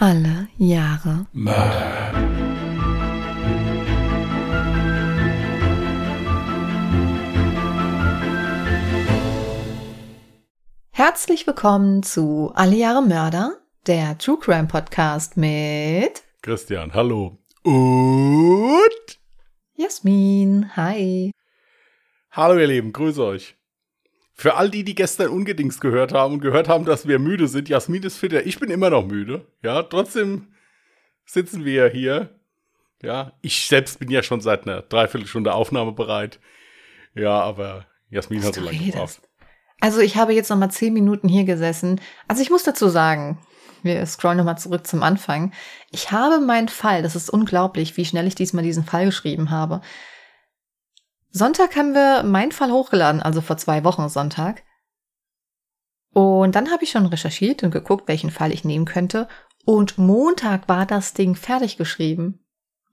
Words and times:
Alle 0.00 0.46
Jahre 0.58 1.26
Mörder. 1.32 2.12
Herzlich 10.92 11.48
willkommen 11.48 12.04
zu 12.04 12.52
Alle 12.54 12.76
Jahre 12.76 13.02
Mörder, 13.02 13.56
der 13.88 14.16
True 14.18 14.38
Crime 14.38 14.68
Podcast 14.68 15.36
mit 15.36 16.22
Christian, 16.42 16.94
hallo. 16.94 17.36
Und 17.64 19.18
Jasmin. 19.74 20.76
Hi. 20.76 21.32
hallo 22.30 22.60
ihr 22.60 22.68
Lieben, 22.68 22.92
grüße 22.92 23.24
euch. 23.24 23.57
Für 24.40 24.54
all 24.54 24.70
die, 24.70 24.84
die 24.84 24.94
gestern 24.94 25.30
ungedings 25.30 25.80
gehört 25.80 26.12
haben 26.12 26.34
und 26.34 26.40
gehört 26.40 26.68
haben, 26.68 26.84
dass 26.84 27.08
wir 27.08 27.18
müde 27.18 27.48
sind, 27.48 27.68
Jasmin 27.68 28.04
ist 28.04 28.18
fitter. 28.18 28.46
Ich 28.46 28.60
bin 28.60 28.70
immer 28.70 28.88
noch 28.88 29.04
müde. 29.04 29.44
Ja, 29.64 29.82
trotzdem 29.82 30.54
sitzen 31.24 31.64
wir 31.64 31.88
hier. 31.88 32.38
Ja, 33.02 33.32
ich 33.42 33.66
selbst 33.66 33.98
bin 33.98 34.10
ja 34.10 34.22
schon 34.22 34.40
seit 34.40 34.64
einer 34.64 34.82
Dreiviertelstunde 34.82 35.52
Aufnahme 35.52 35.90
bereit. 35.90 36.38
Ja, 37.16 37.40
aber 37.40 37.86
Jasmin 38.10 38.44
hat 38.44 38.54
so 38.54 38.60
lange 38.60 38.78
gebraucht. 38.78 39.20
Also 39.80 39.98
ich 39.98 40.16
habe 40.16 40.32
jetzt 40.32 40.50
noch 40.50 40.56
mal 40.56 40.70
zehn 40.70 40.92
Minuten 40.92 41.28
hier 41.28 41.44
gesessen. 41.44 42.00
Also 42.28 42.40
ich 42.40 42.50
muss 42.50 42.62
dazu 42.62 42.88
sagen, 42.88 43.38
wir 43.82 44.06
scrollen 44.06 44.38
noch 44.38 44.44
mal 44.44 44.56
zurück 44.56 44.86
zum 44.86 45.02
Anfang. 45.02 45.52
Ich 45.90 46.12
habe 46.12 46.38
meinen 46.38 46.68
Fall, 46.68 47.02
das 47.02 47.16
ist 47.16 47.28
unglaublich, 47.28 47.96
wie 47.96 48.04
schnell 48.04 48.28
ich 48.28 48.36
diesmal 48.36 48.62
diesen 48.62 48.84
Fall 48.84 49.06
geschrieben 49.06 49.50
habe. 49.50 49.80
Sonntag 51.30 51.76
haben 51.76 51.94
wir 51.94 52.22
meinen 52.22 52.52
Fall 52.52 52.72
hochgeladen, 52.72 53.22
also 53.22 53.40
vor 53.40 53.56
zwei 53.56 53.84
Wochen 53.84 54.08
Sonntag. 54.08 54.62
Und 56.12 56.54
dann 56.54 56.70
habe 56.70 56.84
ich 56.84 56.90
schon 56.90 57.06
recherchiert 57.06 57.62
und 57.62 57.70
geguckt, 57.70 58.08
welchen 58.08 58.30
Fall 58.30 58.52
ich 58.52 58.64
nehmen 58.64 58.86
könnte. 58.86 59.28
Und 59.64 59.98
Montag 59.98 60.68
war 60.68 60.86
das 60.86 61.12
Ding 61.12 61.34
fertig 61.34 61.76
geschrieben. 61.76 62.44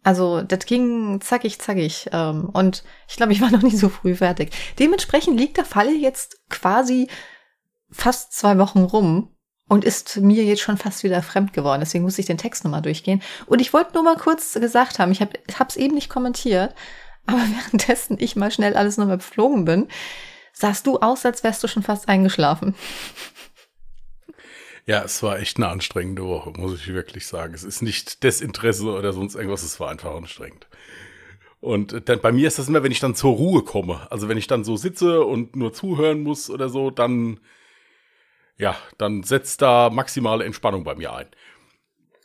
Also 0.03 0.44
das 0.44 0.66
ging 0.67 1.19
zackig, 1.22 1.59
zackig. 1.59 2.09
Ähm, 2.11 2.50
und 2.53 2.83
ich 3.08 3.16
glaube, 3.16 3.33
ich 3.33 3.42
war 3.42 3.50
noch 3.52 3.64
nie 3.64 3.75
so 3.75 3.89
früh 3.89 4.16
fertig. 4.16 4.52
Dementsprechend 4.77 5.39
liegt 5.39 5.58
der 5.58 5.66
Fall 5.66 5.89
jetzt 5.89 6.42
quasi 6.49 7.08
fast 7.89 8.33
zwei 8.33 8.58
Wochen 8.58 8.83
rum 8.83 9.36
und 9.67 9.83
ist 9.83 10.17
mir 10.17 10.44
jetzt 10.44 10.61
schon 10.61 10.77
fast 10.77 11.03
wieder 11.03 11.23
fremd 11.23 11.53
geworden. 11.53 11.80
Deswegen 11.80 12.03
muss 12.03 12.20
ich 12.20 12.27
den 12.27 12.38
Text 12.38 12.64
nochmal 12.64 12.83
durchgehen. 12.83 13.22
Und 13.47 13.61
ich 13.61 13.73
wollte 13.73 13.94
nur 13.94 14.03
mal 14.03 14.17
kurz 14.17 14.53
gesagt 14.53 14.99
haben, 14.99 15.11
ich 15.11 15.22
habe 15.22 15.39
es 15.67 15.77
eben 15.77 15.95
nicht 15.95 16.09
kommentiert, 16.09 16.75
aber 17.26 17.38
währenddessen 17.56 18.18
ich 18.20 18.36
mal 18.36 18.52
schnell 18.52 18.76
alles 18.76 18.98
nochmal 18.98 19.18
beflogen 19.18 19.66
bin, 19.66 19.88
sahst 20.54 20.88
du 20.88 21.00
aus, 21.00 21.26
als 21.26 21.44
wärst 21.44 21.64
du 21.64 21.67
schon 21.67 21.84
fast 21.84 22.09
eingeschlafen. 22.09 22.76
Ja, 24.88 25.04
es 25.04 25.23
war 25.23 25.40
echt 25.40 25.58
eine 25.58 25.70
anstrengende 25.70 26.23
Woche, 26.23 26.52
muss 26.52 26.76
ich 26.76 26.94
wirklich 26.94 27.26
sagen. 27.26 27.56
Es 27.56 27.64
ist 27.64 27.82
nicht 27.82 28.22
Desinteresse 28.22 28.86
oder 28.86 29.14
sonst 29.14 29.34
irgendwas, 29.34 29.64
es 29.64 29.80
war 29.80 29.90
einfach 29.90 30.14
anstrengend. 30.14 30.67
Und 31.59 31.94
äh, 31.94 32.02
dann 32.02 32.22
bei 32.22 32.32
mir 32.32 32.48
ist 32.48 32.59
das 32.59 32.67
immer, 32.67 32.84
wenn 32.84 32.92
ich 32.92 33.00
dann 33.00 33.16
zur 33.16 33.34
Ruhe 33.34 33.64
komme. 33.64 34.06
Also 34.12 34.30
wenn 34.30 34.38
ich 34.38 34.45
dann 34.45 34.64
so 34.64 34.78
sitze 34.78 35.23
und 35.26 35.56
nur 35.56 35.73
zuhören 35.73 36.22
muss 36.22 36.52
oder 36.52 36.70
so, 36.70 36.92
dann, 36.92 37.39
ja, 38.58 38.78
dann 39.00 39.23
setzt 39.23 39.64
da 39.64 39.89
maximale 39.89 40.45
Entspannung 40.45 40.84
bei 40.84 40.94
mir 40.94 41.14
ein. 41.14 41.28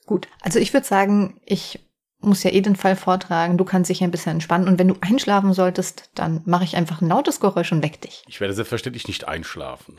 Gut, 0.05 0.29
also 0.43 0.59
ich 0.59 0.75
würde 0.75 0.87
sagen, 0.87 1.41
ich 1.47 1.79
muss 2.21 2.43
ja 2.43 2.51
eh 2.51 2.61
den 2.61 2.77
Fall 2.77 2.97
vortragen. 2.97 3.57
Du 3.57 3.65
kannst 3.65 3.91
dich 3.91 4.03
ein 4.03 4.11
bisschen 4.11 4.33
entspannen. 4.33 4.69
Und 4.69 4.79
wenn 4.79 4.89
du 4.89 4.97
einschlafen 5.01 5.53
solltest, 5.53 6.11
dann 6.15 6.43
mache 6.45 6.65
ich 6.65 6.77
einfach 6.77 7.01
ein 7.01 7.09
lautes 7.09 7.41
Geräusch 7.41 7.73
und 7.73 7.83
weck 7.83 8.01
dich. 8.01 8.23
Ich 8.29 8.41
werde 8.41 8.55
selbstverständlich 8.55 9.09
nicht 9.09 9.27
einschlafen. 9.27 9.99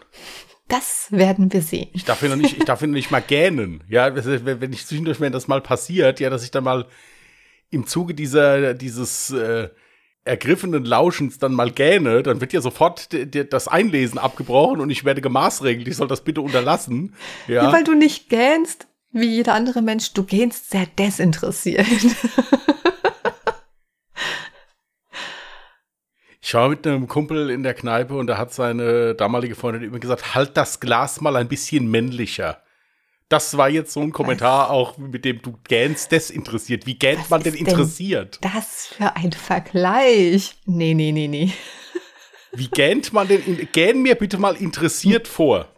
Das 0.67 1.07
werden 1.09 1.51
wir 1.51 1.61
sehen. 1.61 1.89
Ich 1.93 2.05
darf 2.05 2.21
ja 2.21 2.29
noch 2.29 2.37
nicht, 2.37 2.57
ich 2.57 2.63
darf 2.63 2.81
ja 2.81 2.87
noch 2.87 2.93
nicht 2.93 3.11
mal 3.11 3.21
gähnen. 3.21 3.83
Ja, 3.89 4.15
wenn 4.15 4.71
ich 4.71 4.85
zwischendurch, 4.85 5.19
wenn 5.19 5.33
das 5.33 5.47
mal 5.47 5.61
passiert, 5.61 6.19
ja, 6.19 6.29
dass 6.29 6.43
ich 6.43 6.51
dann 6.51 6.63
mal 6.63 6.85
im 7.71 7.87
Zuge 7.87 8.13
dieser, 8.13 8.73
dieses 8.73 9.31
äh, 9.31 9.69
ergriffenen 10.23 10.85
Lauschens 10.85 11.39
dann 11.39 11.53
mal 11.53 11.71
gähne, 11.71 12.21
dann 12.21 12.41
wird 12.41 12.53
ja 12.53 12.61
sofort 12.61 13.09
das 13.51 13.67
Einlesen 13.67 14.19
abgebrochen 14.19 14.79
und 14.79 14.89
ich 14.91 15.03
werde 15.03 15.21
gemaßregelt. 15.21 15.87
Ich 15.87 15.97
soll 15.97 16.07
das 16.07 16.23
bitte 16.23 16.41
unterlassen. 16.41 17.15
Ja. 17.47 17.63
Ja. 17.63 17.73
weil 17.73 17.83
du 17.83 17.93
nicht 17.93 18.29
gähnst, 18.29 18.87
wie 19.11 19.27
jeder 19.27 19.53
andere 19.53 19.81
Mensch. 19.81 20.13
Du 20.13 20.23
gähnst 20.23 20.69
sehr 20.69 20.85
desinteressiert. 20.85 21.85
Ich 26.43 26.55
war 26.55 26.67
mit 26.67 26.85
einem 26.85 27.07
Kumpel 27.07 27.49
in 27.49 27.63
der 27.63 27.73
Kneipe 27.73 28.13
und 28.15 28.27
da 28.27 28.37
hat 28.37 28.53
seine 28.53 29.15
damalige 29.15 29.55
Freundin 29.55 29.83
immer 29.83 29.99
gesagt, 29.99 30.35
halt 30.35 30.57
das 30.57 30.81
Glas 30.81 31.21
mal 31.21 31.37
ein 31.37 31.47
bisschen 31.47 31.89
männlicher. 31.89 32.61
Das 33.29 33.55
war 33.55 33.69
jetzt 33.69 33.93
so 33.93 34.01
ein 34.01 34.11
Kommentar 34.11 34.69
auch, 34.69 34.97
mit 34.97 35.23
dem 35.23 35.41
du 35.41 35.57
gähnst 35.63 36.11
desinteressiert. 36.11 36.85
Wie 36.85 36.95
gähnt 36.95 37.21
Was 37.21 37.29
man 37.29 37.43
denn 37.43 37.53
ist 37.53 37.61
denn 37.61 37.67
interessiert? 37.67 38.39
Das 38.41 38.87
für 38.87 39.15
ein 39.15 39.31
Vergleich. 39.31 40.55
Nee, 40.65 40.93
nee, 40.93 41.13
nee, 41.13 41.29
nee. 41.29 41.53
Wie 42.51 42.67
gähnt 42.67 43.13
man 43.13 43.29
denn, 43.29 43.69
gähn 43.71 44.01
mir 44.01 44.15
bitte 44.15 44.37
mal 44.37 44.57
interessiert 44.57 45.29
vor. 45.29 45.69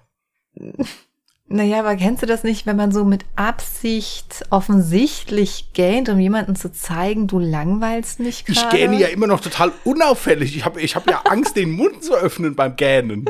Naja, 1.50 1.80
aber 1.80 1.96
kennst 1.98 2.24
du 2.24 2.26
das 2.26 2.44
nicht, 2.44 2.66
wenn 2.66 2.78
man 2.78 2.92
so 2.92 3.04
mit 3.04 3.26
Absicht 3.36 4.46
offensichtlich 4.50 5.74
gähnt, 5.74 6.10
um 6.10 6.20
jemanden 6.20 6.56
zu 6.56 6.72
zeigen, 6.72 7.28
du 7.28 7.38
langweilst 7.38 8.20
mich 8.22 8.46
Ich 8.48 8.56
gerade? 8.56 8.78
gähne 8.78 8.98
ja 8.98 9.08
immer 9.08 9.28
noch 9.28 9.42
total 9.42 9.72
unauffällig. 9.84 10.56
Ich 10.56 10.66
habe 10.66 10.82
ich 10.82 10.96
hab 10.96 11.08
ja 11.10 11.22
Angst, 11.30 11.56
den 11.56 11.72
Mund 11.72 12.04
zu 12.04 12.16
öffnen 12.16 12.56
beim 12.56 12.76
Gähnen. 12.76 13.26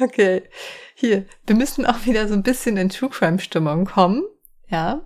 Okay, 0.00 0.42
hier, 0.94 1.26
wir 1.46 1.56
müssen 1.56 1.84
auch 1.84 2.06
wieder 2.06 2.28
so 2.28 2.34
ein 2.34 2.42
bisschen 2.42 2.76
in 2.76 2.88
True 2.88 3.10
Crime 3.10 3.38
Stimmung 3.40 3.84
kommen, 3.84 4.22
ja. 4.68 5.02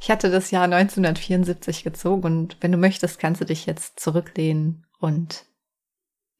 Ich 0.00 0.10
hatte 0.10 0.30
das 0.30 0.50
Jahr 0.52 0.64
1974 0.64 1.82
gezogen 1.82 2.22
und 2.24 2.56
wenn 2.60 2.70
du 2.70 2.78
möchtest, 2.78 3.18
kannst 3.18 3.40
du 3.40 3.44
dich 3.44 3.66
jetzt 3.66 3.98
zurücklehnen 3.98 4.86
und 5.00 5.44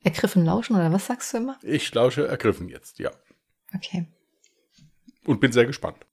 ergriffen 0.02 0.44
lauschen 0.44 0.76
oder 0.76 0.92
was 0.92 1.06
sagst 1.06 1.32
du 1.32 1.38
immer? 1.38 1.58
Ich 1.62 1.92
lausche 1.94 2.26
ergriffen 2.26 2.68
jetzt, 2.68 2.98
ja. 2.98 3.10
Okay. 3.74 4.06
Und 5.24 5.40
bin 5.40 5.52
sehr 5.52 5.66
gespannt. 5.66 6.06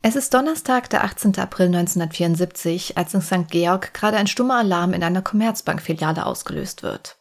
Es 0.00 0.14
ist 0.14 0.32
Donnerstag, 0.32 0.88
der 0.90 1.04
18. 1.04 1.38
April 1.38 1.66
1974, 1.66 2.96
als 2.96 3.14
in 3.14 3.20
St. 3.20 3.48
Georg 3.50 3.92
gerade 3.94 4.16
ein 4.16 4.28
stummer 4.28 4.58
Alarm 4.58 4.92
in 4.92 5.02
einer 5.02 5.22
Commerzbank-Filiale 5.22 6.24
ausgelöst 6.24 6.82
wird. 6.82 7.18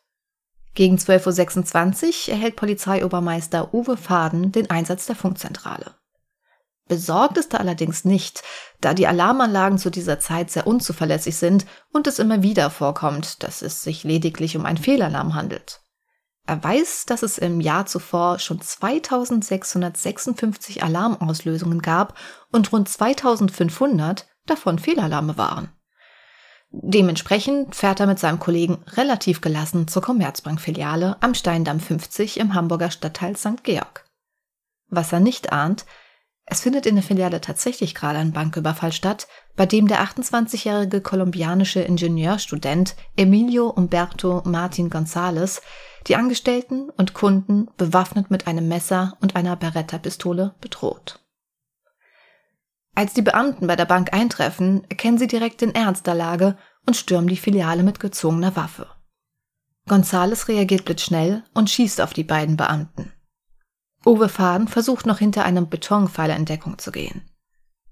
Gegen 0.75 0.97
12.26 0.97 2.27
Uhr 2.27 2.35
erhält 2.35 2.55
Polizeiobermeister 2.55 3.73
Uwe 3.73 3.97
Faden 3.97 4.51
den 4.51 4.69
Einsatz 4.69 5.07
der 5.07 5.15
Funkzentrale. 5.15 5.95
Besorgt 6.87 7.37
ist 7.37 7.53
er 7.53 7.59
allerdings 7.59 8.05
nicht, 8.05 8.43
da 8.79 8.93
die 8.93 9.07
Alarmanlagen 9.07 9.77
zu 9.77 9.89
dieser 9.89 10.19
Zeit 10.19 10.51
sehr 10.51 10.67
unzuverlässig 10.67 11.35
sind 11.35 11.65
und 11.91 12.07
es 12.07 12.19
immer 12.19 12.43
wieder 12.43 12.69
vorkommt, 12.69 13.43
dass 13.43 13.61
es 13.61 13.81
sich 13.81 14.03
lediglich 14.03 14.55
um 14.55 14.65
einen 14.65 14.77
Fehlalarm 14.77 15.35
handelt. 15.35 15.81
Er 16.45 16.63
weiß, 16.63 17.05
dass 17.05 17.23
es 17.23 17.37
im 17.37 17.59
Jahr 17.59 17.87
zuvor 17.87 18.39
schon 18.39 18.61
2656 18.61 20.81
Alarmauslösungen 20.81 21.81
gab 21.81 22.17
und 22.53 22.71
rund 22.71 22.87
2500 22.87 24.25
davon 24.45 24.79
Fehlalarme 24.79 25.37
waren. 25.37 25.73
Dementsprechend 26.69 27.75
fährt 27.75 27.99
er 27.99 28.07
mit 28.07 28.19
seinem 28.19 28.39
Kollegen 28.39 28.77
relativ 28.95 29.41
gelassen 29.41 29.89
zur 29.89 30.01
Commerzbank-Filiale 30.01 31.17
am 31.19 31.33
Steindamm 31.33 31.81
50 31.81 32.39
im 32.39 32.53
Hamburger 32.53 32.91
Stadtteil 32.91 33.35
St. 33.35 33.63
Georg. 33.63 34.05
Was 34.89 35.11
er 35.11 35.19
nicht 35.19 35.51
ahnt, 35.51 35.85
es 36.49 36.61
findet 36.61 36.85
in 36.85 36.95
der 36.95 37.03
Filiale 37.03 37.41
tatsächlich 37.41 37.93
gerade 37.93 38.19
ein 38.19 38.31
Banküberfall 38.31 38.93
statt, 38.93 39.27
bei 39.57 39.65
dem 39.65 39.89
der 39.89 40.01
28-jährige 40.01 41.01
kolumbianische 41.01 41.81
Ingenieurstudent 41.81 42.95
Emilio 43.17 43.67
Umberto 43.67 44.41
Martin 44.45 44.89
González 44.89 45.61
die 46.07 46.15
Angestellten 46.15 46.89
und 46.89 47.13
Kunden 47.13 47.67
bewaffnet 47.75 48.31
mit 48.31 48.47
einem 48.47 48.69
Messer 48.69 49.17
und 49.19 49.35
einer 49.35 49.57
Beretta-Pistole 49.57 50.55
bedroht. 50.61 51.19
Als 52.95 53.13
die 53.13 53.21
Beamten 53.21 53.67
bei 53.67 53.75
der 53.75 53.85
Bank 53.85 54.13
eintreffen, 54.13 54.85
erkennen 54.89 55.17
sie 55.17 55.27
direkt 55.27 55.59
den 55.59 55.75
Ernst 55.75 56.07
der 56.07 56.15
Lage 56.15 56.57
und 56.85 56.95
stürmen 56.95 57.27
die 57.27 57.35
Filiale 57.35 57.83
mit 57.83 57.99
gezogener 57.99 58.55
Waffe. 58.55 58.87
González 59.89 60.47
reagiert 60.47 60.85
blitzschnell 60.85 61.43
und 61.53 61.69
schießt 61.69 61.99
auf 61.99 62.13
die 62.13 62.23
beiden 62.23 62.55
Beamten. 62.55 63.11
Uwe 64.07 64.29
Faden 64.29 64.69
versucht 64.69 65.05
noch 65.05 65.19
hinter 65.19 65.43
einem 65.43 65.67
Betonpfeiler 65.67 66.37
in 66.37 66.45
Deckung 66.45 66.79
zu 66.79 66.93
gehen. 66.93 67.29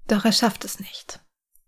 Doch 0.08 0.24
er 0.24 0.32
schafft 0.32 0.64
es 0.64 0.80
nicht. 0.80 1.20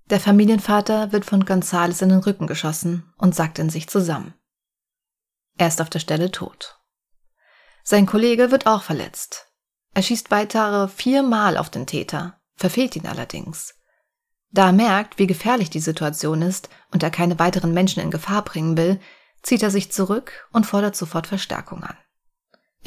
Der 0.08 0.20
Familienvater 0.20 1.12
wird 1.12 1.26
von 1.26 1.44
González 1.44 2.02
in 2.02 2.08
den 2.08 2.20
Rücken 2.20 2.46
geschossen 2.46 3.12
und 3.18 3.34
sackt 3.34 3.58
in 3.58 3.68
sich 3.68 3.88
zusammen. 3.88 4.32
Er 5.58 5.68
ist 5.68 5.82
auf 5.82 5.90
der 5.90 5.98
Stelle 5.98 6.30
tot. 6.30 6.80
Sein 7.84 8.06
Kollege 8.06 8.50
wird 8.50 8.66
auch 8.66 8.82
verletzt. 8.82 9.52
Er 9.92 10.02
schießt 10.02 10.30
weitere 10.30 10.88
viermal 10.88 11.58
auf 11.58 11.68
den 11.68 11.86
Täter, 11.86 12.40
verfehlt 12.56 12.96
ihn 12.96 13.06
allerdings. 13.06 13.74
Da 14.50 14.68
er 14.68 14.72
merkt, 14.72 15.18
wie 15.18 15.26
gefährlich 15.26 15.68
die 15.68 15.80
Situation 15.80 16.40
ist 16.40 16.70
und 16.90 17.02
er 17.02 17.10
keine 17.10 17.38
weiteren 17.38 17.74
Menschen 17.74 18.02
in 18.02 18.10
Gefahr 18.10 18.44
bringen 18.44 18.78
will, 18.78 18.98
zieht 19.42 19.62
er 19.62 19.70
sich 19.70 19.92
zurück 19.92 20.48
und 20.52 20.64
fordert 20.64 20.96
sofort 20.96 21.26
Verstärkung 21.26 21.84
an. 21.84 21.98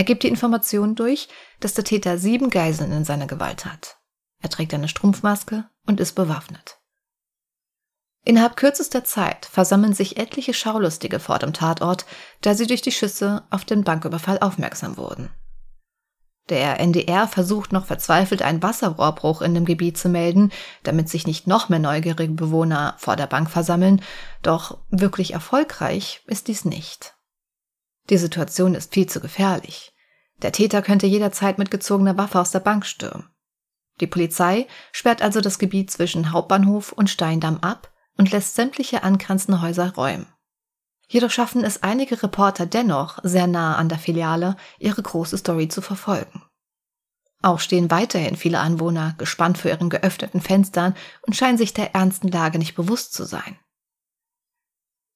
Er 0.01 0.05
gibt 0.05 0.23
die 0.23 0.29
Information 0.29 0.95
durch, 0.95 1.27
dass 1.59 1.75
der 1.75 1.83
Täter 1.83 2.17
sieben 2.17 2.49
Geiseln 2.49 2.91
in 2.91 3.05
seiner 3.05 3.27
Gewalt 3.27 3.65
hat. 3.65 3.99
Er 4.41 4.49
trägt 4.49 4.73
eine 4.73 4.87
Strumpfmaske 4.87 5.69
und 5.85 5.99
ist 5.99 6.13
bewaffnet. 6.13 6.79
Innerhalb 8.25 8.57
kürzester 8.57 9.03
Zeit 9.03 9.45
versammeln 9.45 9.93
sich 9.93 10.17
etliche 10.17 10.55
Schaulustige 10.55 11.19
vor 11.19 11.37
dem 11.37 11.53
Tatort, 11.53 12.07
da 12.41 12.55
sie 12.55 12.65
durch 12.65 12.81
die 12.81 12.91
Schüsse 12.91 13.43
auf 13.51 13.63
den 13.63 13.83
Banküberfall 13.83 14.39
aufmerksam 14.39 14.97
wurden. 14.97 15.29
Der 16.49 16.79
NDR 16.79 17.27
versucht 17.27 17.71
noch 17.71 17.85
verzweifelt, 17.85 18.41
einen 18.41 18.63
Wasserrohrbruch 18.63 19.43
in 19.43 19.53
dem 19.53 19.65
Gebiet 19.65 19.99
zu 19.99 20.09
melden, 20.09 20.51
damit 20.81 21.09
sich 21.09 21.27
nicht 21.27 21.45
noch 21.45 21.69
mehr 21.69 21.77
neugierige 21.77 22.33
Bewohner 22.33 22.95
vor 22.97 23.17
der 23.17 23.27
Bank 23.27 23.51
versammeln, 23.51 24.01
doch 24.41 24.79
wirklich 24.89 25.33
erfolgreich 25.33 26.23
ist 26.25 26.47
dies 26.47 26.65
nicht. 26.65 27.13
Die 28.09 28.17
Situation 28.17 28.73
ist 28.73 28.95
viel 28.95 29.05
zu 29.05 29.19
gefährlich. 29.19 29.90
Der 30.41 30.51
Täter 30.51 30.81
könnte 30.81 31.07
jederzeit 31.07 31.57
mit 31.57 31.71
gezogener 31.71 32.17
Waffe 32.17 32.39
aus 32.39 32.51
der 32.51 32.59
Bank 32.59 32.85
stürmen. 32.85 33.29
Die 33.99 34.07
Polizei 34.07 34.67
sperrt 34.91 35.21
also 35.21 35.41
das 35.41 35.59
Gebiet 35.59 35.91
zwischen 35.91 36.31
Hauptbahnhof 36.31 36.91
und 36.91 37.09
Steindamm 37.09 37.59
ab 37.59 37.91
und 38.17 38.31
lässt 38.31 38.55
sämtliche 38.55 39.03
angrenzende 39.03 39.61
Häuser 39.61 39.93
räumen. 39.93 40.27
Jedoch 41.07 41.29
schaffen 41.29 41.63
es 41.63 41.83
einige 41.83 42.23
Reporter 42.23 42.65
dennoch, 42.65 43.19
sehr 43.23 43.45
nah 43.45 43.75
an 43.75 43.89
der 43.89 43.99
Filiale, 43.99 44.55
ihre 44.79 45.01
große 45.01 45.37
Story 45.37 45.67
zu 45.67 45.81
verfolgen. 45.81 46.43
Auch 47.43 47.59
stehen 47.59 47.91
weiterhin 47.91 48.35
viele 48.35 48.59
Anwohner 48.59 49.15
gespannt 49.17 49.57
vor 49.57 49.69
ihren 49.71 49.89
geöffneten 49.89 50.41
Fenstern 50.41 50.95
und 51.23 51.35
scheinen 51.35 51.57
sich 51.57 51.73
der 51.73 51.93
ernsten 51.95 52.29
Lage 52.29 52.59
nicht 52.59 52.75
bewusst 52.75 53.13
zu 53.13 53.25
sein. 53.25 53.59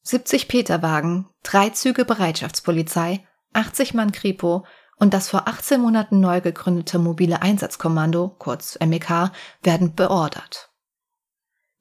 70 0.04 0.48
Peterwagen, 0.48 1.30
drei 1.44 1.70
Züge 1.70 2.04
Bereitschaftspolizei, 2.04 3.26
80 3.54 3.94
Mann 3.94 4.12
Kripo 4.12 4.66
und 4.98 5.14
das 5.14 5.30
vor 5.30 5.48
18 5.48 5.82
Monaten 5.82 6.20
neu 6.20 6.42
gegründete 6.42 7.00
mobile 7.00 7.42
Einsatzkommando, 7.42 8.36
kurz 8.40 8.78
MEK, 8.80 9.32
werden 9.62 9.96
beordert. 9.96 10.70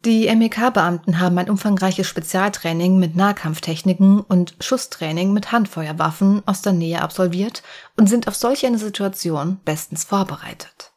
Die 0.05 0.29
MEK-Beamten 0.35 1.19
haben 1.19 1.39
ein 1.39 1.49
umfangreiches 1.49 2.07
Spezialtraining 2.07 2.99
mit 2.99 3.17
Nahkampftechniken 3.17 4.21
und 4.21 4.55
Schusstraining 4.61 5.33
mit 5.33 5.51
Handfeuerwaffen 5.51 6.43
aus 6.45 6.61
der 6.61 6.75
Nähe 6.75 7.01
absolviert 7.01 7.63
und 7.97 8.07
sind 8.07 8.29
auf 8.29 8.35
solch 8.35 8.67
eine 8.67 8.77
Situation 8.77 9.61
bestens 9.65 10.05
vorbereitet. 10.05 10.93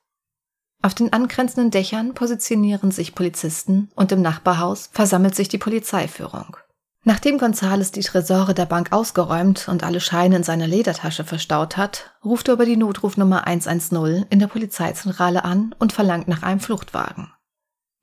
Auf 0.82 0.94
den 0.94 1.14
angrenzenden 1.14 1.72
Dächern 1.72 2.16
positionieren 2.16 2.92
sich 2.92 3.16
Polizisten 3.16 3.90
und 3.96 4.12
im 4.12 4.22
Nachbarhaus 4.22 4.90
versammelt 4.92 5.36
sich 5.36 5.48
die 5.48 5.58
Polizeiführung. 5.58 6.58
Nachdem 7.08 7.38
Gonzales 7.38 7.94
die 7.94 8.02
Tresore 8.02 8.54
der 8.54 8.66
Bank 8.66 8.92
ausgeräumt 8.92 9.70
und 9.70 9.82
alle 9.86 10.02
Scheine 10.02 10.36
in 10.36 10.44
seiner 10.44 10.68
Ledertasche 10.68 11.24
verstaut 11.24 11.78
hat, 11.78 12.12
ruft 12.22 12.50
er 12.50 12.56
über 12.56 12.66
die 12.66 12.76
Notrufnummer 12.76 13.48
110 13.48 14.26
in 14.30 14.40
der 14.40 14.48
Polizeizentrale 14.48 15.46
an 15.46 15.74
und 15.80 15.94
verlangt 15.94 16.28
nach 16.28 16.44
einem 16.44 16.60
Fluchtwagen. 16.60 17.32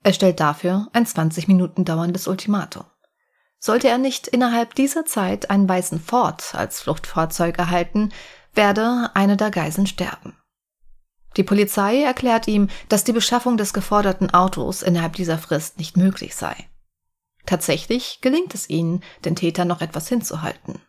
Er 0.02 0.14
stellt 0.14 0.40
dafür 0.40 0.88
ein 0.94 1.04
20 1.04 1.48
Minuten 1.48 1.84
dauerndes 1.84 2.26
Ultimatum. 2.26 2.86
Sollte 3.58 3.88
er 3.88 3.98
nicht 3.98 4.26
innerhalb 4.26 4.74
dieser 4.74 5.04
Zeit 5.04 5.50
einen 5.50 5.68
weißen 5.68 6.00
Ford 6.00 6.54
als 6.54 6.80
Fluchtfahrzeug 6.80 7.58
erhalten, 7.58 8.08
werde 8.54 9.10
eine 9.12 9.36
der 9.36 9.50
Geiseln 9.50 9.86
sterben. 9.86 10.34
Die 11.36 11.44
Polizei 11.44 12.00
erklärt 12.00 12.48
ihm, 12.48 12.68
dass 12.88 13.04
die 13.04 13.12
Beschaffung 13.12 13.58
des 13.58 13.74
geforderten 13.74 14.32
Autos 14.32 14.80
innerhalb 14.80 15.12
dieser 15.12 15.36
Frist 15.36 15.76
nicht 15.76 15.98
möglich 15.98 16.34
sei. 16.34 16.56
Tatsächlich 17.46 18.20
gelingt 18.20 18.54
es 18.54 18.70
ihnen, 18.70 19.02
den 19.24 19.36
Täter 19.36 19.64
noch 19.64 19.80
etwas 19.80 20.08
hinzuhalten. 20.08 20.80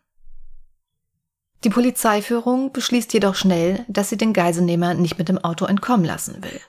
Die 1.64 1.70
Polizeiführung 1.70 2.72
beschließt 2.72 3.12
jedoch 3.14 3.36
schnell, 3.36 3.86
dass 3.88 4.10
sie 4.10 4.18
den 4.18 4.34
Geiselnehmer 4.34 4.94
nicht 4.94 5.18
mit 5.18 5.30
dem 5.30 5.40
Auto 5.40 5.66
entkommen 5.66 6.06
lassen 6.06 6.44
will. 6.44 6.62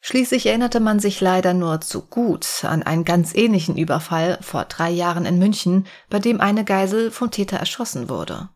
Schließlich 0.00 0.46
erinnerte 0.46 0.80
man 0.80 1.00
sich 1.00 1.20
leider 1.20 1.54
nur 1.54 1.80
zu 1.80 2.02
gut 2.02 2.64
an 2.64 2.82
einen 2.82 3.04
ganz 3.04 3.34
ähnlichen 3.34 3.76
Überfall 3.76 4.38
vor 4.42 4.64
drei 4.66 4.90
Jahren 4.90 5.26
in 5.26 5.38
München, 5.38 5.86
bei 6.08 6.18
dem 6.18 6.40
eine 6.40 6.64
Geisel 6.64 7.10
vom 7.10 7.30
Täter 7.30 7.56
erschossen 7.56 8.08
wurde. 8.08 8.50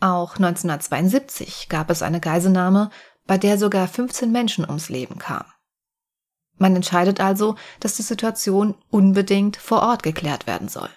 Auch 0.00 0.36
1972 0.36 1.68
gab 1.68 1.90
es 1.90 2.02
eine 2.02 2.20
Geiselnahme, 2.20 2.90
bei 3.26 3.38
der 3.38 3.58
sogar 3.58 3.88
15 3.88 4.30
Menschen 4.30 4.64
ums 4.64 4.90
Leben 4.90 5.18
kamen. 5.18 5.50
Man 6.56 6.76
entscheidet 6.76 7.20
also, 7.20 7.56
dass 7.80 7.96
die 7.96 8.02
Situation 8.02 8.74
unbedingt 8.90 9.56
vor 9.56 9.82
Ort 9.82 10.02
geklärt 10.02 10.46
werden 10.46 10.68
soll. 10.68 10.90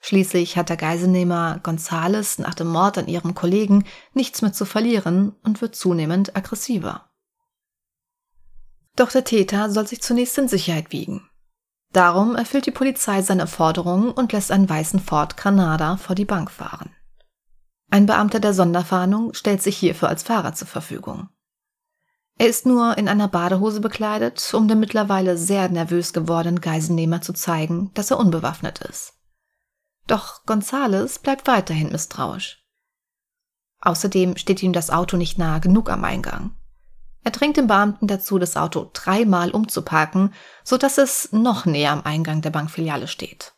Schließlich 0.00 0.56
hat 0.56 0.68
der 0.68 0.76
Geiselnehmer 0.76 1.58
Gonzales 1.62 2.38
nach 2.38 2.54
dem 2.54 2.68
Mord 2.68 2.98
an 2.98 3.08
ihrem 3.08 3.34
Kollegen 3.34 3.84
nichts 4.12 4.42
mehr 4.42 4.52
zu 4.52 4.64
verlieren 4.64 5.34
und 5.42 5.60
wird 5.60 5.74
zunehmend 5.74 6.36
aggressiver. 6.36 7.10
Doch 8.94 9.10
der 9.10 9.24
Täter 9.24 9.70
soll 9.70 9.86
sich 9.86 10.02
zunächst 10.02 10.38
in 10.38 10.48
Sicherheit 10.48 10.92
wiegen. 10.92 11.28
Darum 11.92 12.36
erfüllt 12.36 12.66
die 12.66 12.72
Polizei 12.72 13.22
seine 13.22 13.46
Forderungen 13.46 14.10
und 14.10 14.32
lässt 14.32 14.50
einen 14.50 14.68
weißen 14.68 15.00
Ford 15.00 15.36
Granada 15.36 15.96
vor 15.96 16.14
die 16.14 16.24
Bank 16.24 16.50
fahren. 16.50 16.90
Ein 17.90 18.06
Beamter 18.06 18.40
der 18.40 18.52
Sonderfahndung 18.52 19.32
stellt 19.34 19.62
sich 19.62 19.76
hierfür 19.76 20.08
als 20.08 20.22
Fahrer 20.22 20.54
zur 20.54 20.66
Verfügung. 20.66 21.28
Er 22.38 22.48
ist 22.48 22.66
nur 22.66 22.98
in 22.98 23.08
einer 23.08 23.28
Badehose 23.28 23.80
bekleidet, 23.80 24.52
um 24.52 24.68
dem 24.68 24.80
mittlerweile 24.80 25.38
sehr 25.38 25.68
nervös 25.70 26.12
gewordenen 26.12 26.60
Geiselnehmer 26.60 27.22
zu 27.22 27.32
zeigen, 27.32 27.90
dass 27.94 28.10
er 28.10 28.18
unbewaffnet 28.18 28.80
ist. 28.80 29.14
Doch 30.06 30.44
Gonzales 30.44 31.18
bleibt 31.18 31.46
weiterhin 31.46 31.90
misstrauisch. 31.90 32.62
Außerdem 33.80 34.36
steht 34.36 34.62
ihm 34.62 34.72
das 34.72 34.90
Auto 34.90 35.16
nicht 35.16 35.38
nahe 35.38 35.60
genug 35.60 35.90
am 35.90 36.04
Eingang. 36.04 36.54
Er 37.24 37.32
drängt 37.32 37.56
den 37.56 37.66
Beamten 37.66 38.06
dazu, 38.06 38.38
das 38.38 38.56
Auto 38.56 38.90
dreimal 38.92 39.50
umzuparken, 39.50 40.32
so 40.62 40.76
dass 40.76 40.98
es 40.98 41.32
noch 41.32 41.66
näher 41.66 41.90
am 41.90 42.02
Eingang 42.04 42.40
der 42.42 42.50
Bankfiliale 42.50 43.08
steht. 43.08 43.54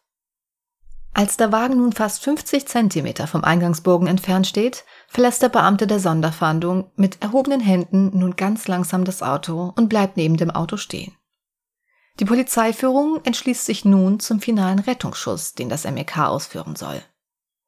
Als 1.13 1.37
der 1.37 1.53
Wagen 1.53 1.79
nun 1.79 1.93
fast 1.93 2.23
50 2.23 2.67
Zentimeter 2.67 3.27
vom 3.27 3.45
Eingangsbogen 3.45 4.07
entfernt 4.07 4.47
steht, 4.47 4.85
verlässt 5.09 5.43
der 5.43 5.49
Beamte 5.49 5.87
der 5.87 5.99
Sonderfahndung 5.99 6.91
mit 6.95 7.21
erhobenen 7.23 7.61
Händen 7.61 8.17
nun 8.17 8.37
ganz 8.37 8.69
langsam 8.69 9.05
das 9.05 9.23
Auto 9.23 9.73
und 9.75 9.89
bleibt 9.89 10.17
neben 10.17 10.37
dem 10.37 10.51
Auto 10.51 10.77
stehen. 10.77 11.17
Die 12.21 12.25
Polizeiführung 12.25 13.21
entschließt 13.25 13.65
sich 13.65 13.85
nun 13.85 14.21
zum 14.21 14.41
finalen 14.41 14.79
Rettungsschuss, 14.79 15.55
den 15.55 15.69
das 15.69 15.85
MEK 15.85 16.19
ausführen 16.19 16.77
soll. 16.77 17.01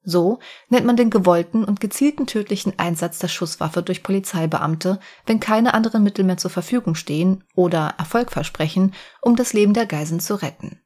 So 0.02 0.38
nennt 0.68 0.86
man 0.86 0.96
den 0.96 1.10
gewollten 1.10 1.64
und 1.64 1.80
gezielten 1.80 2.26
tödlichen 2.26 2.78
Einsatz 2.78 3.18
der 3.18 3.28
Schusswaffe 3.28 3.82
durch 3.82 4.02
Polizeibeamte, 4.02 4.98
wenn 5.26 5.40
keine 5.40 5.74
anderen 5.74 6.02
Mittel 6.02 6.24
mehr 6.24 6.38
zur 6.38 6.50
Verfügung 6.50 6.94
stehen 6.94 7.44
oder 7.54 7.94
Erfolg 7.98 8.32
versprechen, 8.32 8.94
um 9.20 9.36
das 9.36 9.52
Leben 9.52 9.74
der 9.74 9.86
Geiseln 9.86 10.20
zu 10.20 10.34
retten. 10.36 10.79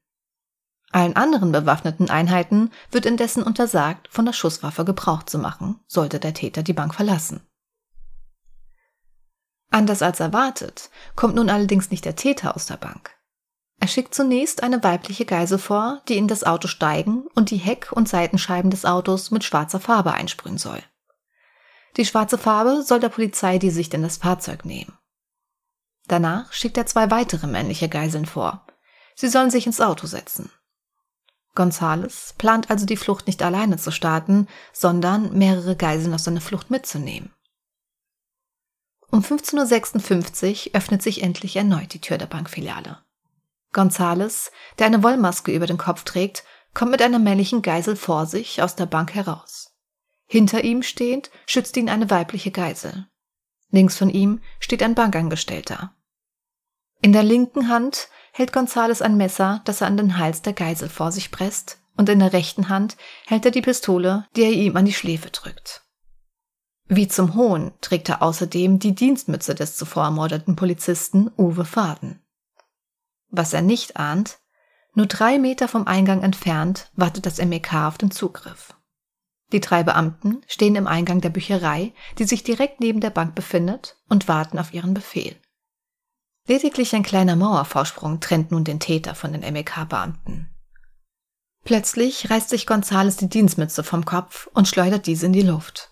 Allen 0.94 1.16
anderen 1.16 1.50
bewaffneten 1.50 2.08
Einheiten 2.08 2.70
wird 2.92 3.04
indessen 3.04 3.42
untersagt, 3.42 4.06
von 4.12 4.26
der 4.26 4.32
Schusswaffe 4.32 4.84
Gebrauch 4.84 5.24
zu 5.24 5.40
machen, 5.40 5.80
sollte 5.88 6.20
der 6.20 6.34
Täter 6.34 6.62
die 6.62 6.72
Bank 6.72 6.94
verlassen. 6.94 7.40
Anders 9.72 10.02
als 10.02 10.20
erwartet, 10.20 10.90
kommt 11.16 11.34
nun 11.34 11.50
allerdings 11.50 11.90
nicht 11.90 12.04
der 12.04 12.14
Täter 12.14 12.54
aus 12.54 12.66
der 12.66 12.76
Bank. 12.76 13.10
Er 13.80 13.88
schickt 13.88 14.14
zunächst 14.14 14.62
eine 14.62 14.84
weibliche 14.84 15.24
Geisel 15.24 15.58
vor, 15.58 16.00
die 16.08 16.16
in 16.16 16.28
das 16.28 16.44
Auto 16.44 16.68
steigen 16.68 17.26
und 17.34 17.50
die 17.50 17.56
Heck- 17.56 17.90
und 17.90 18.08
Seitenscheiben 18.08 18.70
des 18.70 18.84
Autos 18.84 19.32
mit 19.32 19.42
schwarzer 19.42 19.80
Farbe 19.80 20.12
einsprühen 20.12 20.58
soll. 20.58 20.80
Die 21.96 22.04
schwarze 22.04 22.38
Farbe 22.38 22.84
soll 22.84 23.00
der 23.00 23.08
Polizei 23.08 23.58
die 23.58 23.70
Sicht 23.70 23.94
in 23.94 24.02
das 24.02 24.18
Fahrzeug 24.18 24.64
nehmen. 24.64 24.96
Danach 26.06 26.52
schickt 26.52 26.76
er 26.76 26.86
zwei 26.86 27.10
weitere 27.10 27.48
männliche 27.48 27.88
Geiseln 27.88 28.26
vor. 28.26 28.64
Sie 29.16 29.28
sollen 29.28 29.50
sich 29.50 29.66
ins 29.66 29.80
Auto 29.80 30.06
setzen. 30.06 30.52
Gonzales 31.54 32.34
plant 32.37 32.70
also 32.70 32.84
die 32.84 32.96
Flucht 32.96 33.26
nicht 33.26 33.42
alleine 33.42 33.76
zu 33.76 33.92
starten, 33.92 34.49
sondern 34.73 35.37
mehrere 35.37 35.76
Geiseln 35.76 36.14
auf 36.14 36.20
seine 36.20 36.40
Flucht 36.40 36.70
mitzunehmen. 36.70 37.32
Um 39.11 39.20
15.56 39.20 40.68
Uhr 40.68 40.75
öffnet 40.75 41.02
sich 41.02 41.23
endlich 41.23 41.54
erneut 41.54 41.94
die 41.94 42.00
Tür 42.00 42.18
der 42.18 42.26
Bankfiliale. 42.26 42.99
Gonzales, 43.73 44.50
der 44.78 44.87
eine 44.87 45.02
Wollmaske 45.02 45.52
über 45.52 45.66
den 45.66 45.78
Kopf 45.78 46.02
trägt, 46.02 46.44
kommt 46.75 46.90
mit 46.90 47.02
einer 47.02 47.20
männlichen 47.20 47.62
Geisel 47.62 47.94
vor 47.94 48.26
sich 48.26 48.61
aus 48.61 48.75
der 48.75 48.87
Bank 48.87 49.14
heraus. 49.14 49.76
Hinter 50.26 50.64
ihm 50.64 50.82
stehend 50.82 51.30
schützt 51.46 51.76
ihn 51.76 51.88
eine 51.88 52.11
weibliche 52.11 52.50
Geisel. 52.50 53.06
Links 53.70 53.96
von 53.96 54.11
ihm 54.11 54.40
steht 54.58 54.82
ein 54.82 54.94
Bankangestellter. 54.94 55.93
In 57.00 57.12
der 57.12 57.22
linken 57.22 57.68
Hand 57.68 58.08
hält 58.32 58.52
Gonzales 58.52 59.02
ein 59.02 59.16
Messer, 59.16 59.60
das 59.64 59.80
er 59.80 59.86
an 59.86 59.96
den 59.96 60.18
Hals 60.18 60.42
der 60.42 60.52
Geisel 60.52 60.88
vor 60.88 61.12
sich 61.12 61.30
presst, 61.30 61.78
und 61.96 62.08
in 62.08 62.18
der 62.18 62.32
rechten 62.32 62.68
Hand 62.68 62.96
hält 63.26 63.44
er 63.44 63.50
die 63.50 63.62
Pistole, 63.62 64.26
die 64.34 64.42
er 64.42 64.52
ihm 64.52 64.76
an 64.76 64.84
die 64.84 64.92
Schläfe 64.92 65.30
drückt. 65.30 65.84
Wie 66.86 67.08
zum 67.08 67.34
Hohn 67.34 67.72
trägt 67.80 68.08
er 68.08 68.22
außerdem 68.22 68.78
die 68.78 68.94
Dienstmütze 68.94 69.54
des 69.54 69.76
zuvor 69.76 70.04
ermordeten 70.04 70.56
Polizisten 70.56 71.30
Uwe 71.38 71.64
Faden. 71.64 72.20
Was 73.30 73.52
er 73.52 73.62
nicht 73.62 73.96
ahnt, 73.96 74.38
nur 74.94 75.06
drei 75.06 75.38
Meter 75.38 75.66
vom 75.66 75.86
Eingang 75.86 76.22
entfernt 76.22 76.90
wartet 76.94 77.26
das 77.26 77.38
MEK 77.38 77.74
auf 77.74 77.98
den 77.98 78.10
Zugriff. 78.10 78.74
Die 79.52 79.60
drei 79.60 79.82
Beamten 79.82 80.42
stehen 80.46 80.76
im 80.76 80.86
Eingang 80.86 81.20
der 81.20 81.30
Bücherei, 81.30 81.92
die 82.18 82.24
sich 82.24 82.44
direkt 82.44 82.80
neben 82.80 83.00
der 83.00 83.10
Bank 83.10 83.34
befindet, 83.34 83.96
und 84.08 84.28
warten 84.28 84.58
auf 84.58 84.72
ihren 84.72 84.94
Befehl. 84.94 85.36
Lediglich 86.46 86.94
ein 86.94 87.02
kleiner 87.02 87.36
Mauervorsprung 87.36 88.20
trennt 88.20 88.50
nun 88.50 88.64
den 88.64 88.80
Täter 88.80 89.14
von 89.14 89.32
den 89.32 89.40
MEK-Beamten. 89.40 90.50
Plötzlich 91.64 92.30
reißt 92.30 92.50
sich 92.50 92.66
Gonzales 92.66 93.16
die 93.16 93.30
Dienstmütze 93.30 93.82
vom 93.82 94.04
Kopf 94.04 94.48
und 94.52 94.68
schleudert 94.68 95.06
diese 95.06 95.24
in 95.24 95.32
die 95.32 95.42
Luft. 95.42 95.90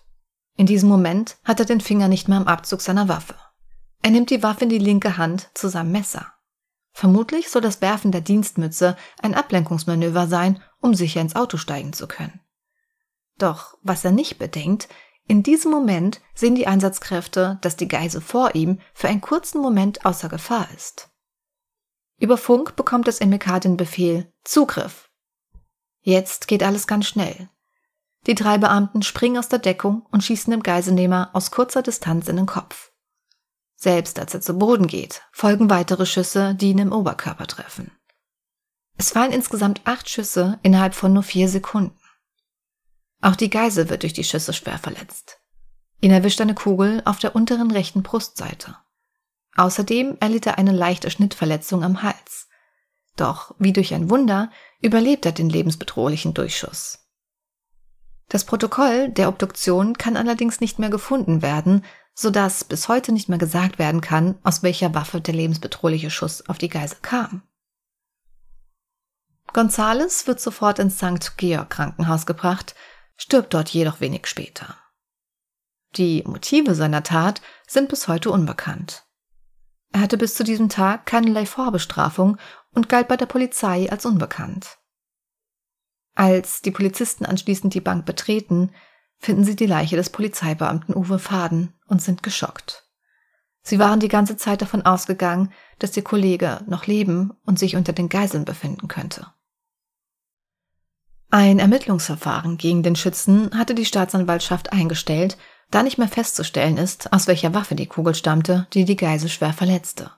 In 0.55 0.67
diesem 0.67 0.89
Moment 0.89 1.37
hat 1.43 1.59
er 1.59 1.65
den 1.65 1.81
Finger 1.81 2.07
nicht 2.07 2.27
mehr 2.27 2.37
am 2.37 2.47
Abzug 2.47 2.81
seiner 2.81 3.07
Waffe. 3.07 3.35
Er 4.03 4.11
nimmt 4.11 4.29
die 4.29 4.43
Waffe 4.43 4.65
in 4.65 4.69
die 4.69 4.77
linke 4.77 5.17
Hand 5.17 5.49
zu 5.55 5.69
seinem 5.69 5.91
Messer. 5.91 6.31
Vermutlich 6.91 7.49
soll 7.49 7.63
das 7.63 7.81
Werfen 7.81 8.11
der 8.11 8.21
Dienstmütze 8.21 8.95
ein 9.19 9.33
Ablenkungsmanöver 9.33 10.27
sein, 10.27 10.61
um 10.79 10.93
sicher 10.93 11.21
ins 11.21 11.35
Auto 11.35 11.57
steigen 11.57 11.93
zu 11.93 12.07
können. 12.07 12.39
Doch 13.39 13.79
was 13.81 14.05
er 14.05 14.11
nicht 14.11 14.37
bedenkt, 14.37 14.87
in 15.27 15.41
diesem 15.41 15.71
Moment 15.71 16.21
sehen 16.35 16.55
die 16.55 16.67
Einsatzkräfte, 16.67 17.57
dass 17.61 17.77
die 17.77 17.87
Geise 17.87 18.21
vor 18.21 18.55
ihm 18.55 18.79
für 18.93 19.07
einen 19.07 19.21
kurzen 19.21 19.61
Moment 19.61 20.05
außer 20.05 20.29
Gefahr 20.29 20.67
ist. 20.75 21.09
Über 22.19 22.37
Funk 22.37 22.75
bekommt 22.75 23.07
das 23.07 23.21
MK 23.21 23.59
den 23.61 23.77
Befehl 23.77 24.31
Zugriff. 24.43 25.09
Jetzt 26.01 26.47
geht 26.47 26.63
alles 26.63 26.87
ganz 26.87 27.07
schnell. 27.07 27.49
Die 28.27 28.35
drei 28.35 28.57
Beamten 28.57 29.01
springen 29.01 29.37
aus 29.37 29.49
der 29.49 29.59
Deckung 29.59 30.05
und 30.11 30.23
schießen 30.23 30.51
dem 30.51 30.63
Geiselnehmer 30.63 31.29
aus 31.33 31.51
kurzer 31.51 31.81
Distanz 31.81 32.27
in 32.27 32.37
den 32.37 32.45
Kopf. 32.45 32.91
Selbst 33.75 34.19
als 34.19 34.33
er 34.33 34.41
zu 34.41 34.53
Boden 34.53 34.87
geht, 34.87 35.23
folgen 35.31 35.69
weitere 35.69 36.05
Schüsse, 36.05 36.55
die 36.55 36.69
ihn 36.69 36.79
im 36.79 36.93
Oberkörper 36.93 37.47
treffen. 37.47 37.91
Es 38.97 39.11
fallen 39.11 39.33
insgesamt 39.33 39.81
acht 39.85 40.09
Schüsse 40.09 40.59
innerhalb 40.63 40.95
von 40.95 41.11
nur 41.11 41.23
vier 41.23 41.49
Sekunden. 41.49 41.99
Auch 43.23 43.37
die 43.37 43.49
Geisel 43.49 43.89
wird 43.89 44.03
durch 44.03 44.11
die 44.11 44.25
Schüsse 44.25 44.51
schwer 44.51 44.77
verletzt. 44.77 45.39
Ihn 46.01 46.11
erwischt 46.11 46.41
eine 46.41 46.55
Kugel 46.55 47.01
auf 47.05 47.19
der 47.19 47.37
unteren 47.37 47.71
rechten 47.71 48.03
Brustseite. 48.03 48.75
Außerdem 49.55 50.17
erlitt 50.19 50.45
er 50.45 50.57
eine 50.57 50.73
leichte 50.73 51.09
Schnittverletzung 51.09 51.85
am 51.85 52.03
Hals. 52.03 52.49
Doch, 53.15 53.55
wie 53.59 53.71
durch 53.71 53.93
ein 53.93 54.09
Wunder, 54.09 54.51
überlebt 54.81 55.25
er 55.25 55.31
den 55.31 55.49
lebensbedrohlichen 55.49 56.33
Durchschuss. 56.33 56.99
Das 58.27 58.43
Protokoll 58.43 59.07
der 59.07 59.29
Obduktion 59.29 59.97
kann 59.97 60.17
allerdings 60.17 60.59
nicht 60.59 60.77
mehr 60.77 60.89
gefunden 60.89 61.41
werden, 61.41 61.85
sodass 62.13 62.65
bis 62.65 62.89
heute 62.89 63.13
nicht 63.13 63.29
mehr 63.29 63.37
gesagt 63.37 63.79
werden 63.79 64.01
kann, 64.01 64.37
aus 64.43 64.63
welcher 64.63 64.93
Waffe 64.93 65.21
der 65.21 65.33
lebensbedrohliche 65.33 66.09
Schuss 66.09 66.49
auf 66.49 66.57
die 66.57 66.69
Geisel 66.69 66.97
kam. 67.01 67.41
Gonzales 69.53 70.27
wird 70.27 70.41
sofort 70.41 70.79
ins 70.79 70.97
St. 70.97 71.37
Georg 71.37 71.69
Krankenhaus 71.69 72.25
gebracht, 72.25 72.75
stirbt 73.17 73.53
dort 73.53 73.69
jedoch 73.69 73.99
wenig 74.01 74.27
später. 74.27 74.77
Die 75.95 76.23
Motive 76.25 76.75
seiner 76.75 77.03
Tat 77.03 77.41
sind 77.67 77.89
bis 77.89 78.07
heute 78.07 78.31
unbekannt. 78.31 79.05
Er 79.91 80.01
hatte 80.01 80.17
bis 80.17 80.33
zu 80.35 80.43
diesem 80.43 80.69
Tag 80.69 81.05
keinerlei 81.05 81.45
Vorbestrafung 81.45 82.37
und 82.71 82.89
galt 82.89 83.07
bei 83.07 83.17
der 83.17 83.27
Polizei 83.27 83.89
als 83.91 84.05
unbekannt. 84.05 84.79
Als 86.15 86.61
die 86.61 86.71
Polizisten 86.71 87.25
anschließend 87.25 87.73
die 87.73 87.81
Bank 87.81 88.05
betreten, 88.05 88.71
finden 89.19 89.43
sie 89.43 89.55
die 89.55 89.67
Leiche 89.67 89.95
des 89.95 90.09
Polizeibeamten 90.09 90.95
Uwe 90.95 91.19
Faden 91.19 91.73
und 91.87 92.01
sind 92.01 92.23
geschockt. 92.23 92.83
Sie 93.61 93.79
waren 93.79 93.99
die 93.99 94.09
ganze 94.09 94.35
Zeit 94.35 94.61
davon 94.61 94.81
ausgegangen, 94.81 95.53
dass 95.79 95.95
ihr 95.95 96.03
Kollege 96.03 96.61
noch 96.67 96.85
leben 96.85 97.31
und 97.45 97.57
sich 97.57 97.75
unter 97.75 97.93
den 97.93 98.09
Geiseln 98.09 98.45
befinden 98.45 98.89
könnte. 98.89 99.27
Ein 101.33 101.57
Ermittlungsverfahren 101.57 102.57
gegen 102.57 102.83
den 102.83 102.95
Schützen 102.95 103.57
hatte 103.57 103.73
die 103.73 103.85
Staatsanwaltschaft 103.85 104.71
eingestellt, 104.71 105.35
da 105.71 105.81
nicht 105.81 105.97
mehr 105.97 106.07
festzustellen 106.07 106.77
ist, 106.77 107.11
aus 107.11 107.25
welcher 107.25 107.55
Waffe 107.55 107.73
die 107.73 107.87
Kugel 107.87 108.13
stammte, 108.13 108.67
die 108.73 108.85
die 108.85 108.95
Geisel 108.95 109.29
schwer 109.29 109.51
verletzte. 109.51 110.11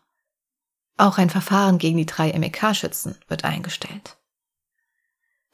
Auch 0.98 1.17
ein 1.17 1.29
Verfahren 1.29 1.77
gegen 1.77 1.98
die 1.98 2.05
drei 2.05 2.38
MEK-Schützen 2.38 3.15
wird 3.29 3.45
eingestellt. 3.45 4.17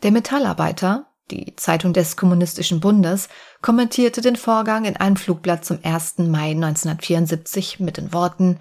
Der 0.02 0.10
Metallarbeiter, 0.10 1.06
die 1.30 1.56
Zeitung 1.58 1.94
des 1.94 2.18
Kommunistischen 2.18 2.80
Bundes, 2.80 3.30
kommentierte 3.62 4.22
den 4.22 4.38
Vorgang 4.38 4.86
in 4.86 4.98
einem 4.98 5.16
Flugblatt 5.16 5.64
zum 5.64 5.78
1. 5.84 6.18
Mai 6.18 6.54
1974 6.54 7.80
mit 7.80 7.98
den 7.98 8.14
Worten 8.14 8.60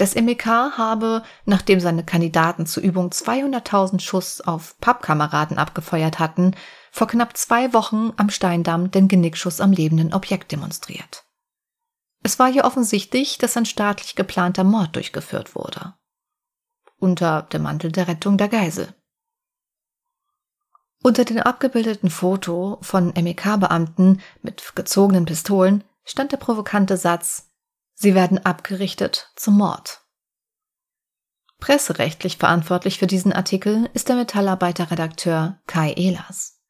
das 0.00 0.14
MEK 0.14 0.46
habe, 0.46 1.22
nachdem 1.44 1.78
seine 1.78 2.04
Kandidaten 2.04 2.64
zur 2.64 2.82
Übung 2.82 3.10
200.000 3.10 4.00
Schuss 4.00 4.40
auf 4.40 4.78
Pappkameraden 4.80 5.58
abgefeuert 5.58 6.18
hatten, 6.18 6.56
vor 6.90 7.06
knapp 7.06 7.36
zwei 7.36 7.74
Wochen 7.74 8.12
am 8.16 8.30
Steindamm 8.30 8.90
den 8.90 9.08
Genickschuss 9.08 9.60
am 9.60 9.72
lebenden 9.72 10.14
Objekt 10.14 10.52
demonstriert. 10.52 11.24
Es 12.22 12.38
war 12.38 12.50
hier 12.50 12.64
offensichtlich, 12.64 13.36
dass 13.36 13.56
ein 13.56 13.66
staatlich 13.66 14.16
geplanter 14.16 14.64
Mord 14.64 14.96
durchgeführt 14.96 15.54
wurde. 15.54 15.94
Unter 16.98 17.42
dem 17.42 17.62
Mantel 17.62 17.92
der 17.92 18.08
Rettung 18.08 18.38
der 18.38 18.48
Geisel. 18.48 18.94
Unter 21.02 21.26
dem 21.26 21.38
abgebildeten 21.38 22.10
Foto 22.10 22.78
von 22.80 23.12
MEK-Beamten 23.14 24.20
mit 24.42 24.74
gezogenen 24.74 25.26
Pistolen 25.26 25.84
stand 26.04 26.32
der 26.32 26.36
provokante 26.38 26.96
Satz 26.96 27.49
Sie 28.02 28.14
werden 28.14 28.38
abgerichtet 28.46 29.30
zum 29.36 29.58
Mord. 29.58 30.00
Presserechtlich 31.58 32.38
verantwortlich 32.38 32.98
für 32.98 33.06
diesen 33.06 33.30
Artikel 33.30 33.90
ist 33.92 34.08
der 34.08 34.16
Metallarbeiter-Redakteur 34.16 35.60
Kai 35.66 35.92
Ehlers. 35.92 36.62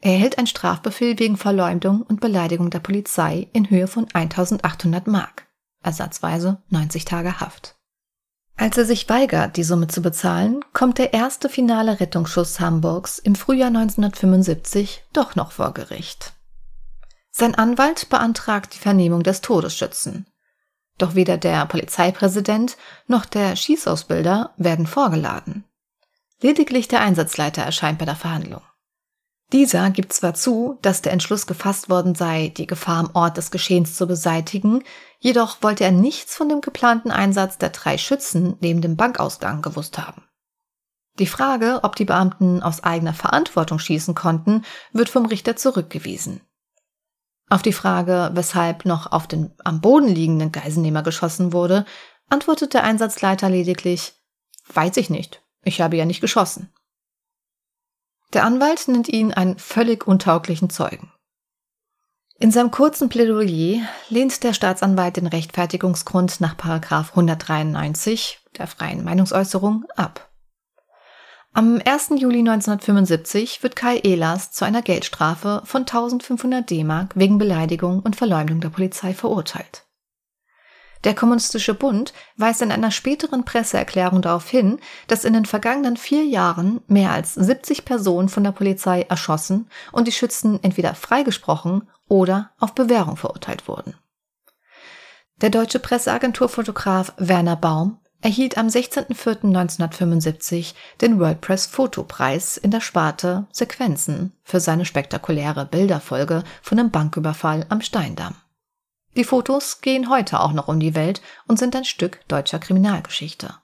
Er 0.00 0.12
erhält 0.12 0.38
einen 0.38 0.46
Strafbefehl 0.46 1.18
wegen 1.18 1.36
Verleumdung 1.36 2.00
und 2.00 2.22
Beleidigung 2.22 2.70
der 2.70 2.78
Polizei 2.78 3.50
in 3.52 3.68
Höhe 3.68 3.86
von 3.86 4.06
1800 4.14 5.06
Mark, 5.08 5.46
ersatzweise 5.82 6.62
90 6.70 7.04
Tage 7.04 7.38
Haft. 7.38 7.76
Als 8.56 8.78
er 8.78 8.86
sich 8.86 9.06
weigert, 9.10 9.58
die 9.58 9.64
Summe 9.64 9.88
zu 9.88 10.00
bezahlen, 10.00 10.64
kommt 10.72 10.96
der 10.96 11.12
erste 11.12 11.50
finale 11.50 12.00
Rettungsschuss 12.00 12.60
Hamburgs 12.60 13.18
im 13.18 13.34
Frühjahr 13.34 13.68
1975 13.68 15.04
doch 15.12 15.36
noch 15.36 15.52
vor 15.52 15.74
Gericht. 15.74 16.32
Sein 17.30 17.54
Anwalt 17.54 18.08
beantragt 18.08 18.74
die 18.74 18.78
Vernehmung 18.78 19.22
des 19.22 19.42
Todesschützen. 19.42 20.24
Doch 20.98 21.14
weder 21.14 21.38
der 21.38 21.64
Polizeipräsident 21.66 22.76
noch 23.06 23.24
der 23.24 23.56
Schießausbilder 23.56 24.52
werden 24.56 24.86
vorgeladen. 24.86 25.64
Lediglich 26.40 26.88
der 26.88 27.00
Einsatzleiter 27.00 27.62
erscheint 27.62 27.98
bei 27.98 28.04
der 28.04 28.16
Verhandlung. 28.16 28.62
Dieser 29.52 29.88
gibt 29.90 30.12
zwar 30.12 30.34
zu, 30.34 30.78
dass 30.82 31.00
der 31.00 31.12
Entschluss 31.12 31.46
gefasst 31.46 31.88
worden 31.88 32.14
sei, 32.14 32.52
die 32.54 32.66
Gefahr 32.66 32.98
am 32.98 33.10
Ort 33.14 33.38
des 33.38 33.50
Geschehens 33.50 33.94
zu 33.94 34.06
beseitigen, 34.06 34.84
jedoch 35.20 35.62
wollte 35.62 35.84
er 35.84 35.90
nichts 35.90 36.36
von 36.36 36.50
dem 36.50 36.60
geplanten 36.60 37.10
Einsatz 37.10 37.56
der 37.56 37.70
drei 37.70 37.96
Schützen 37.96 38.56
neben 38.60 38.82
dem 38.82 38.96
Bankausgang 38.96 39.62
gewusst 39.62 39.96
haben. 39.96 40.24
Die 41.18 41.26
Frage, 41.26 41.80
ob 41.82 41.96
die 41.96 42.04
Beamten 42.04 42.62
aus 42.62 42.84
eigener 42.84 43.14
Verantwortung 43.14 43.78
schießen 43.78 44.14
konnten, 44.14 44.64
wird 44.92 45.08
vom 45.08 45.24
Richter 45.24 45.56
zurückgewiesen. 45.56 46.42
Auf 47.50 47.62
die 47.62 47.72
Frage, 47.72 48.30
weshalb 48.34 48.84
noch 48.84 49.10
auf 49.10 49.26
den 49.26 49.52
am 49.64 49.80
Boden 49.80 50.08
liegenden 50.08 50.52
Geiselnehmer 50.52 51.02
geschossen 51.02 51.52
wurde, 51.52 51.86
antwortet 52.28 52.74
der 52.74 52.84
Einsatzleiter 52.84 53.48
lediglich, 53.48 54.12
weiß 54.72 54.96
ich 54.98 55.08
nicht, 55.08 55.42
ich 55.62 55.80
habe 55.80 55.96
ja 55.96 56.04
nicht 56.04 56.20
geschossen. 56.20 56.72
Der 58.34 58.44
Anwalt 58.44 58.88
nennt 58.88 59.08
ihn 59.08 59.32
einen 59.32 59.58
völlig 59.58 60.06
untauglichen 60.06 60.68
Zeugen. 60.68 61.10
In 62.38 62.52
seinem 62.52 62.70
kurzen 62.70 63.08
Plädoyer 63.08 63.82
lehnt 64.10 64.44
der 64.44 64.52
Staatsanwalt 64.52 65.16
den 65.16 65.26
Rechtfertigungsgrund 65.26 66.40
nach 66.40 66.56
193 66.56 68.38
der 68.58 68.66
freien 68.66 69.02
Meinungsäußerung 69.02 69.86
ab. 69.96 70.27
Am 71.58 71.82
1. 71.84 72.10
Juli 72.20 72.38
1975 72.38 73.64
wird 73.64 73.74
Kai 73.74 73.98
Ehlers 73.98 74.52
zu 74.52 74.64
einer 74.64 74.80
Geldstrafe 74.80 75.60
von 75.64 75.80
1500 75.80 76.70
D-Mark 76.70 77.16
wegen 77.16 77.38
Beleidigung 77.38 77.98
und 77.98 78.14
Verleumdung 78.14 78.60
der 78.60 78.68
Polizei 78.68 79.12
verurteilt. 79.12 79.84
Der 81.02 81.16
Kommunistische 81.16 81.74
Bund 81.74 82.12
weist 82.36 82.62
in 82.62 82.70
einer 82.70 82.92
späteren 82.92 83.44
Presseerklärung 83.44 84.22
darauf 84.22 84.48
hin, 84.48 84.78
dass 85.08 85.24
in 85.24 85.32
den 85.32 85.46
vergangenen 85.46 85.96
vier 85.96 86.24
Jahren 86.24 86.80
mehr 86.86 87.10
als 87.10 87.34
70 87.34 87.84
Personen 87.84 88.28
von 88.28 88.44
der 88.44 88.52
Polizei 88.52 89.02
erschossen 89.08 89.68
und 89.90 90.06
die 90.06 90.12
Schützen 90.12 90.62
entweder 90.62 90.94
freigesprochen 90.94 91.88
oder 92.06 92.52
auf 92.60 92.76
Bewährung 92.76 93.16
verurteilt 93.16 93.66
wurden. 93.66 93.96
Der 95.40 95.50
deutsche 95.50 95.80
Presseagenturfotograf 95.80 97.14
Werner 97.16 97.56
Baum 97.56 97.98
erhielt 98.20 98.58
am 98.58 98.66
16.04.1975 98.66 100.74
den 101.00 101.20
WordPress 101.20 101.66
Fotopreis 101.66 102.56
in 102.56 102.70
der 102.70 102.80
Sparte 102.80 103.46
Sequenzen 103.52 104.32
für 104.42 104.60
seine 104.60 104.84
spektakuläre 104.84 105.66
Bilderfolge 105.66 106.42
von 106.62 106.78
einem 106.78 106.90
Banküberfall 106.90 107.66
am 107.68 107.80
Steindamm. 107.80 108.34
Die 109.16 109.24
Fotos 109.24 109.80
gehen 109.80 110.10
heute 110.10 110.40
auch 110.40 110.52
noch 110.52 110.68
um 110.68 110.80
die 110.80 110.94
Welt 110.94 111.22
und 111.46 111.58
sind 111.58 111.74
ein 111.74 111.84
Stück 111.84 112.20
deutscher 112.28 112.58
Kriminalgeschichte. 112.58 113.54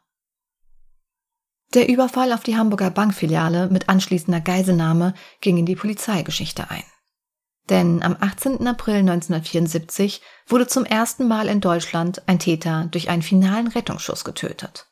Der 1.75 1.89
Überfall 1.89 2.33
auf 2.33 2.45
die 2.45 2.57
Hamburger 2.57 2.91
Bankfiliale 2.91 3.69
mit 3.69 3.89
anschließender 3.89 4.41
Geiselnahme 4.41 5.15
ging 5.41 5.59
in 5.59 5.67
die 5.67 5.75
Polizeigeschichte 5.75 6.71
ein. 6.71 6.85
Denn 7.71 8.03
am 8.03 8.17
18. 8.21 8.67
April 8.67 8.97
1974 8.97 10.21
wurde 10.47 10.67
zum 10.67 10.85
ersten 10.85 11.27
Mal 11.27 11.49
in 11.49 11.61
Deutschland 11.61 12.23
ein 12.29 12.39
Täter 12.39 12.89
durch 12.91 13.09
einen 13.09 13.23
finalen 13.23 13.69
Rettungsschuss 13.69 14.25
getötet. 14.25 14.87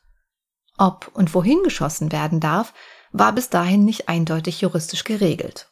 Ob 0.77 1.11
und 1.13 1.35
wohin 1.35 1.61
geschossen 1.63 2.11
werden 2.11 2.39
darf, 2.39 2.73
war 3.11 3.31
bis 3.33 3.49
dahin 3.49 3.85
nicht 3.85 4.09
eindeutig 4.09 4.61
juristisch 4.61 5.03
geregelt. 5.03 5.69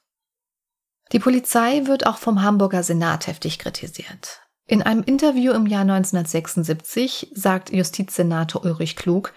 Die 1.12 1.20
Polizei 1.20 1.88
wird 1.88 2.06
auch 2.06 2.18
vom 2.18 2.44
Hamburger 2.44 2.84
Senat 2.84 3.26
heftig 3.28 3.58
kritisiert. 3.58 4.42
In 4.68 4.84
einem 4.84 5.04
Interview 5.04 5.52
im 5.54 5.66
Jahr 5.66 5.82
1976 5.82 7.32
sagt 7.34 7.74
Justizsenator 7.74 8.64
Ulrich 8.64 8.96
Klug, 8.96 9.34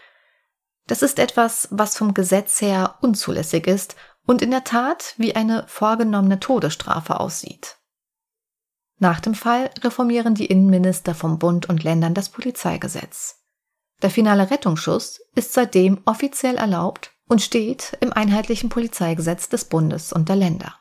das 0.87 1.03
ist 1.03 1.19
etwas, 1.19 1.69
was 1.71 1.97
vom 1.97 2.13
Gesetz 2.13 2.61
her 2.61 2.97
unzulässig 3.01 3.67
ist 3.67 3.97
und 4.27 4.43
in 4.43 4.51
der 4.51 4.65
Tat 4.65 5.15
wie 5.17 5.37
eine 5.37 5.65
vorgenommene 5.67 6.41
Todesstrafe 6.41 7.21
aussieht. 7.21 7.79
Nach 8.99 9.21
dem 9.21 9.35
Fall 9.35 9.71
reformieren 9.81 10.35
die 10.35 10.47
Innenminister 10.47 11.15
vom 11.15 11.39
Bund 11.39 11.69
und 11.69 11.83
Ländern 11.83 12.15
das 12.15 12.29
Polizeigesetz. 12.29 13.43
Der 14.03 14.11
finale 14.11 14.51
Rettungsschuss 14.51 15.21
ist 15.35 15.53
seitdem 15.53 16.01
offiziell 16.05 16.57
erlaubt 16.57 17.13
und 17.27 17.43
steht 17.43 17.97
im 18.01 18.13
einheitlichen 18.13 18.69
Polizeigesetz 18.69 19.49
des 19.49 19.65
Bundes 19.65 20.13
und 20.13 20.29
der 20.29 20.37
Länder. 20.37 20.79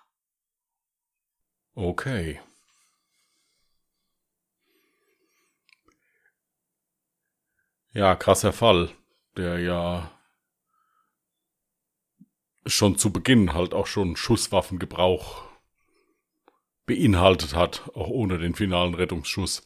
Okay. 1.75 2.39
Ja, 7.91 8.15
krasser 8.15 8.53
Fall, 8.53 8.89
der 9.37 9.59
ja 9.59 10.11
schon 12.65 12.97
zu 12.97 13.11
Beginn 13.11 13.53
halt 13.53 13.73
auch 13.73 13.87
schon 13.87 14.15
Schusswaffengebrauch 14.15 15.43
beinhaltet 16.85 17.55
hat, 17.55 17.89
auch 17.93 18.07
ohne 18.07 18.37
den 18.37 18.55
finalen 18.55 18.93
Rettungsschuss. 18.93 19.63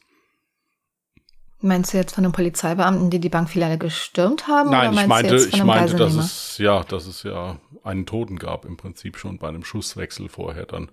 Meinst 1.60 1.92
du 1.92 1.98
jetzt 1.98 2.14
von 2.14 2.24
den 2.24 2.34
Polizeibeamten, 2.34 3.10
die 3.10 3.20
die 3.20 3.30
Bankfiliale 3.30 3.80
gestürmt 3.80 4.48
haben? 4.48 4.70
Nein, 4.70 4.94
ich 4.94 5.08
meinte, 5.08 5.36
ich 5.36 5.64
meinte, 5.64 5.96
dass 5.96 6.14
es 6.14 6.58
ja, 6.60 6.84
dass 6.84 7.08
es 7.08 7.24
ja 7.24 7.60
einen 7.84 8.06
Toten 8.06 8.38
gab 8.38 8.66
im 8.66 8.78
Prinzip 8.78 9.18
schon 9.18 9.40
bei 9.40 9.48
einem 9.48 9.64
Schusswechsel 9.64 10.30
vorher 10.30 10.68
dann. 10.68 10.92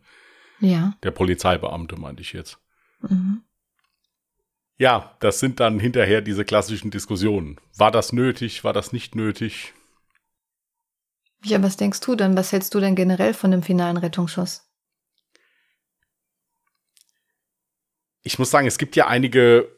Ja. 0.60 0.94
Der 1.02 1.10
Polizeibeamte 1.10 1.96
meinte 1.96 2.22
ich 2.22 2.32
jetzt. 2.32 2.58
Mhm. 3.00 3.42
Ja, 4.78 5.16
das 5.20 5.38
sind 5.38 5.60
dann 5.60 5.78
hinterher 5.78 6.22
diese 6.22 6.46
klassischen 6.46 6.90
Diskussionen. 6.90 7.60
War 7.76 7.90
das 7.90 8.14
nötig? 8.14 8.64
War 8.64 8.72
das 8.72 8.92
nicht 8.92 9.14
nötig? 9.14 9.74
Ja, 11.44 11.62
was 11.62 11.76
denkst 11.76 12.00
du 12.00 12.14
denn? 12.14 12.36
Was 12.36 12.52
hältst 12.52 12.74
du 12.74 12.80
denn 12.80 12.94
generell 12.94 13.34
von 13.34 13.50
dem 13.50 13.62
finalen 13.62 13.98
Rettungsschuss? 13.98 14.66
Ich 18.22 18.38
muss 18.38 18.50
sagen, 18.50 18.66
es 18.66 18.78
gibt 18.78 18.96
ja 18.96 19.06
einige 19.06 19.68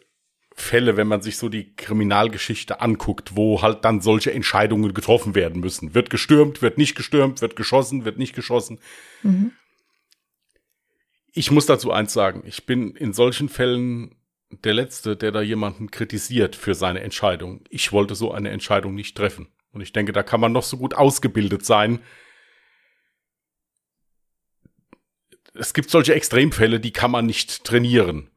Fälle, 0.54 0.96
wenn 0.96 1.08
man 1.08 1.20
sich 1.20 1.36
so 1.36 1.48
die 1.48 1.74
Kriminalgeschichte 1.74 2.80
anguckt, 2.80 3.36
wo 3.36 3.60
halt 3.60 3.84
dann 3.84 4.00
solche 4.00 4.32
Entscheidungen 4.32 4.94
getroffen 4.94 5.34
werden 5.34 5.60
müssen. 5.60 5.94
Wird 5.94 6.08
gestürmt, 6.08 6.62
wird 6.62 6.78
nicht 6.78 6.94
gestürmt, 6.94 7.42
wird 7.42 7.56
geschossen, 7.56 8.04
wird 8.04 8.16
nicht 8.16 8.34
geschossen. 8.34 8.78
Mhm. 9.22 9.52
Ich 11.32 11.50
muss 11.50 11.66
dazu 11.66 11.90
eins 11.90 12.12
sagen, 12.12 12.42
ich 12.46 12.64
bin 12.64 12.92
in 12.96 13.12
solchen 13.12 13.48
Fällen 13.50 14.14
der 14.50 14.72
Letzte, 14.72 15.16
der 15.16 15.32
da 15.32 15.42
jemanden 15.42 15.90
kritisiert 15.90 16.56
für 16.56 16.74
seine 16.74 17.00
Entscheidung. 17.00 17.64
Ich 17.68 17.92
wollte 17.92 18.14
so 18.14 18.32
eine 18.32 18.50
Entscheidung 18.50 18.94
nicht 18.94 19.16
treffen. 19.16 19.48
Und 19.76 19.82
ich 19.82 19.92
denke, 19.92 20.12
da 20.12 20.22
kann 20.22 20.40
man 20.40 20.52
noch 20.52 20.62
so 20.62 20.78
gut 20.78 20.94
ausgebildet 20.94 21.66
sein. 21.66 22.00
Es 25.52 25.74
gibt 25.74 25.90
solche 25.90 26.14
Extremfälle, 26.14 26.80
die 26.80 26.92
kann 26.92 27.10
man 27.10 27.26
nicht 27.26 27.62
trainieren. 27.62 28.30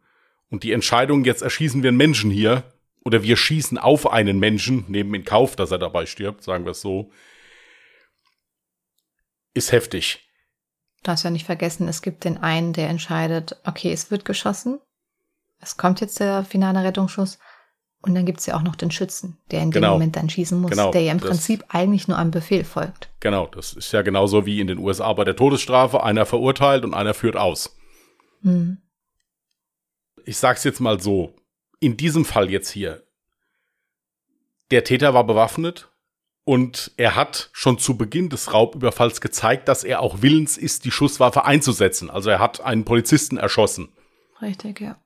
Und 0.50 0.63
die 0.63 0.74
Entscheidung, 0.74 1.24
jetzt 1.24 1.41
erschießen 1.41 1.81
wir 1.81 1.88
einen 1.88 1.98
Menschen 1.98 2.29
hier, 2.29 2.65
oder 3.05 3.24
wir 3.24 3.38
schießen 3.38 3.77
auf 3.77 4.12
einen 4.12 4.39
Menschen, 4.39 4.84
nehmen 4.89 5.13
in 5.13 5.24
Kauf, 5.24 5.55
dass 5.55 5.72
er 5.72 5.77
dabei 5.77 6.05
stirbt, 6.08 6.43
sagen 6.43 6.65
wir 6.65 6.72
es 6.72 6.81
so, 6.81 7.10
ist 9.54 9.71
heftig. 9.71 10.30
Du 11.04 11.12
hast 11.12 11.23
ja 11.23 11.30
nicht 11.30 11.45
vergessen, 11.45 11.88
es 11.88 12.02
gibt 12.02 12.25
den 12.25 12.38
einen, 12.38 12.73
der 12.73 12.89
entscheidet, 12.89 13.62
okay, 13.63 13.93
es 13.93 14.12
wird 14.12 14.25
geschossen, 14.25 14.82
es 15.62 15.78
kommt 15.78 16.02
jetzt 16.02 16.19
der 16.19 16.43
finale 16.43 16.84
Rettungsschuss, 16.84 17.39
und 18.01 18.15
dann 18.15 18.25
gibt 18.25 18.39
es 18.39 18.45
ja 18.45 18.55
auch 18.55 18.62
noch 18.62 18.75
den 18.75 18.91
Schützen, 18.91 19.38
der 19.51 19.62
in 19.62 19.71
dem 19.71 19.81
genau. 19.81 19.93
Moment 19.93 20.15
dann 20.15 20.29
schießen 20.29 20.59
muss, 20.59 20.71
genau. 20.71 20.91
der 20.91 21.01
ja 21.01 21.12
im 21.12 21.19
das, 21.19 21.29
Prinzip 21.29 21.65
eigentlich 21.67 22.07
nur 22.07 22.17
einem 22.17 22.31
Befehl 22.31 22.63
folgt. 22.63 23.09
Genau, 23.19 23.47
das 23.47 23.73
ist 23.73 23.91
ja 23.91 24.03
genauso 24.03 24.45
wie 24.45 24.62
in 24.62 24.67
den 24.67 24.77
USA 24.77 25.12
bei 25.12 25.25
der 25.25 25.35
Todesstrafe. 25.35 26.01
Einer 26.01 26.25
verurteilt 26.25 26.85
und 26.85 26.93
einer 26.93 27.13
führt 27.13 27.35
aus. 27.35 27.75
Mhm. 28.41 28.77
Ich 30.23 30.38
sag's 30.38 30.63
jetzt 30.63 30.79
mal 30.79 31.01
so. 31.01 31.35
In 31.81 31.97
diesem 31.97 32.23
Fall 32.23 32.49
jetzt 32.49 32.69
hier. 32.69 33.03
Der 34.71 34.83
Täter 34.83 35.13
war 35.13 35.25
bewaffnet 35.25 35.89
und 36.45 36.91
er 36.95 37.15
hat 37.15 37.49
schon 37.51 37.79
zu 37.79 37.97
Beginn 37.97 38.29
des 38.29 38.53
Raubüberfalls 38.53 39.19
gezeigt, 39.19 39.67
dass 39.67 39.83
er 39.83 40.01
auch 40.01 40.21
willens 40.21 40.57
ist, 40.57 40.85
die 40.85 40.91
Schusswaffe 40.91 41.43
einzusetzen. 41.45 42.09
Also 42.09 42.29
er 42.29 42.39
hat 42.39 42.62
einen 42.62 42.85
Polizisten 42.85 43.38
erschossen. 43.38 43.89
Richtig, 44.41 44.79
ja 44.79 44.97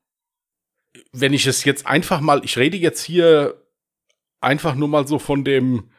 wenn 1.11 1.33
ich 1.33 1.45
es 1.45 1.63
jetzt 1.63 1.85
einfach 1.85 2.21
mal, 2.21 2.43
ich 2.43 2.57
rede 2.57 2.77
jetzt 2.77 3.03
hier 3.03 3.61
einfach 4.41 4.75
nur 4.75 4.87
mal 4.87 5.07
so 5.07 5.19
von 5.19 5.43
dem, 5.43 5.89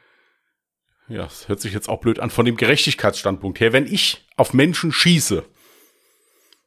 ja, 1.09 1.24
das 1.24 1.48
hört 1.48 1.61
sich 1.61 1.72
jetzt 1.72 1.88
auch 1.88 2.00
blöd 2.00 2.18
an, 2.20 2.30
von 2.30 2.46
dem 2.46 2.57
Gerechtigkeitsstandpunkt 2.57 3.61
her. 3.61 3.72
Wenn 3.72 3.87
ich 3.87 4.26
auf 4.37 4.54
Menschen 4.54 4.92
schieße, 4.92 5.44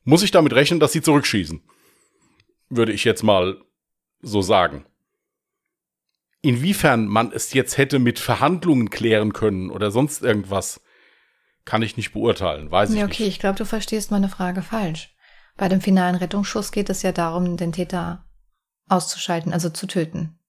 muss 0.04 0.24
ich 0.24 0.32
damit 0.32 0.54
rechnen, 0.54 0.80
dass 0.80 0.94
sie 0.94 1.02
zurückschießen. 1.02 1.62
Würde 2.70 2.92
ich 2.92 3.04
jetzt 3.04 3.24
mal 3.24 3.62
so 4.22 4.42
sagen. 4.42 4.86
Inwiefern 6.42 7.08
man 7.08 7.32
es 7.32 7.54
jetzt 7.54 7.78
hätte 7.78 8.00
mit 8.00 8.20
Verhandlungen 8.20 8.90
klären 8.90 9.34
können 9.34 9.70
oder 9.70 9.92
sonst 9.92 10.22
irgendwas, 10.22 10.82
kann 11.66 11.82
ich 11.82 11.98
nicht 11.98 12.14
beurteilen, 12.14 12.72
weiß 12.72 12.92
ich 12.92 12.96
okay, 12.96 13.06
nicht. 13.06 13.20
Okay, 13.20 13.28
ich 13.28 13.40
glaube, 13.40 13.58
du 13.58 13.66
verstehst 13.66 14.10
meine 14.12 14.30
Frage 14.30 14.62
falsch. 14.62 15.14
Bei 15.58 15.68
dem 15.68 15.82
finalen 15.82 16.16
Rettungsschuss 16.16 16.72
geht 16.72 16.90
es 16.90 17.02
ja 17.02 17.12
darum, 17.12 17.58
den 17.58 17.72
Täter 17.72 18.24
auszuschalten, 18.88 19.52
also 19.52 19.70
zu 19.70 19.88
töten. 19.88 20.40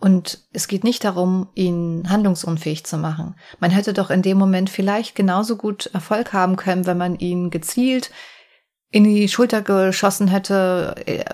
Und 0.00 0.48
es 0.52 0.66
geht 0.66 0.82
nicht 0.82 1.04
darum, 1.04 1.50
ihn 1.54 2.08
handlungsunfähig 2.08 2.84
zu 2.84 2.98
machen. 2.98 3.36
Man 3.60 3.70
hätte 3.70 3.92
doch 3.92 4.10
in 4.10 4.22
dem 4.22 4.38
Moment 4.38 4.70
vielleicht 4.70 5.14
genauso 5.14 5.56
gut 5.56 5.86
Erfolg 5.92 6.32
haben 6.32 6.56
können, 6.56 6.86
wenn 6.86 6.98
man 6.98 7.18
ihn 7.18 7.50
gezielt 7.50 8.10
in 8.90 9.04
die 9.04 9.28
Schulter 9.28 9.60
geschossen 9.60 10.28
hätte, 10.28 10.94
äh, 11.06 11.24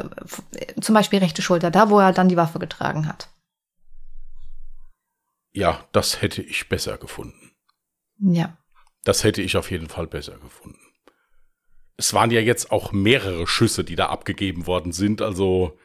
zum 0.81 0.95
Beispiel 0.95 1.19
rechte 1.19 1.43
Schulter, 1.43 1.71
da 1.71 1.91
wo 1.91 1.99
er 1.99 2.13
dann 2.13 2.29
die 2.29 2.37
Waffe 2.37 2.59
getragen 2.59 3.07
hat. 3.07 3.29
Ja, 5.53 5.85
das 5.93 6.23
hätte 6.23 6.43
ich 6.43 6.69
besser 6.69 6.97
gefunden. 6.97 7.53
Ja. 8.19 8.57
Das 9.05 9.25
hätte 9.25 9.43
ich 9.43 9.57
auf 9.57 9.71
jeden 9.71 9.89
Fall 9.89 10.07
besser 10.07 10.39
gefunden 10.39 10.90
es 12.01 12.15
waren 12.15 12.31
ja 12.31 12.41
jetzt 12.41 12.73
auch 12.73 12.93
mehrere 12.93 13.47
Schüsse, 13.47 13.85
die 13.85 13.95
da 13.95 14.07
abgegeben 14.07 14.67
worden 14.67 14.91
sind. 14.93 15.21
Also, 15.21 15.77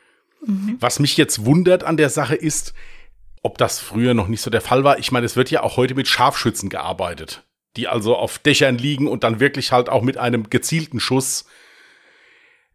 mhm. 0.46 0.78
was 0.80 1.00
mich 1.00 1.18
jetzt 1.18 1.46
wundert 1.46 1.84
an 1.84 1.98
der 1.98 2.10
Sache 2.10 2.36
ist, 2.36 2.74
ob 3.44 3.58
das 3.58 3.80
früher 3.80 4.14
noch 4.14 4.30
nicht 4.30 4.42
so 4.42 4.50
der 4.50 4.62
Fall 4.62 4.86
war. 4.86 4.98
Ich 4.98 5.12
meine, 5.12 5.26
es 5.26 5.36
wird 5.36 5.52
ja 5.52 5.62
auch 5.62 5.76
heute 5.76 5.94
mit 5.94 6.08
Scharfschützen 6.08 6.70
gearbeitet, 6.70 7.44
die 7.76 7.90
also 7.90 8.16
auf 8.16 8.40
Dächern 8.40 8.78
liegen 8.78 9.10
und 9.10 9.26
dann 9.26 9.42
wirklich 9.42 9.74
halt 9.74 9.90
auch 9.90 10.02
mit 10.04 10.18
einem 10.18 10.50
gezielten 10.50 11.02
Schuss 11.02 11.46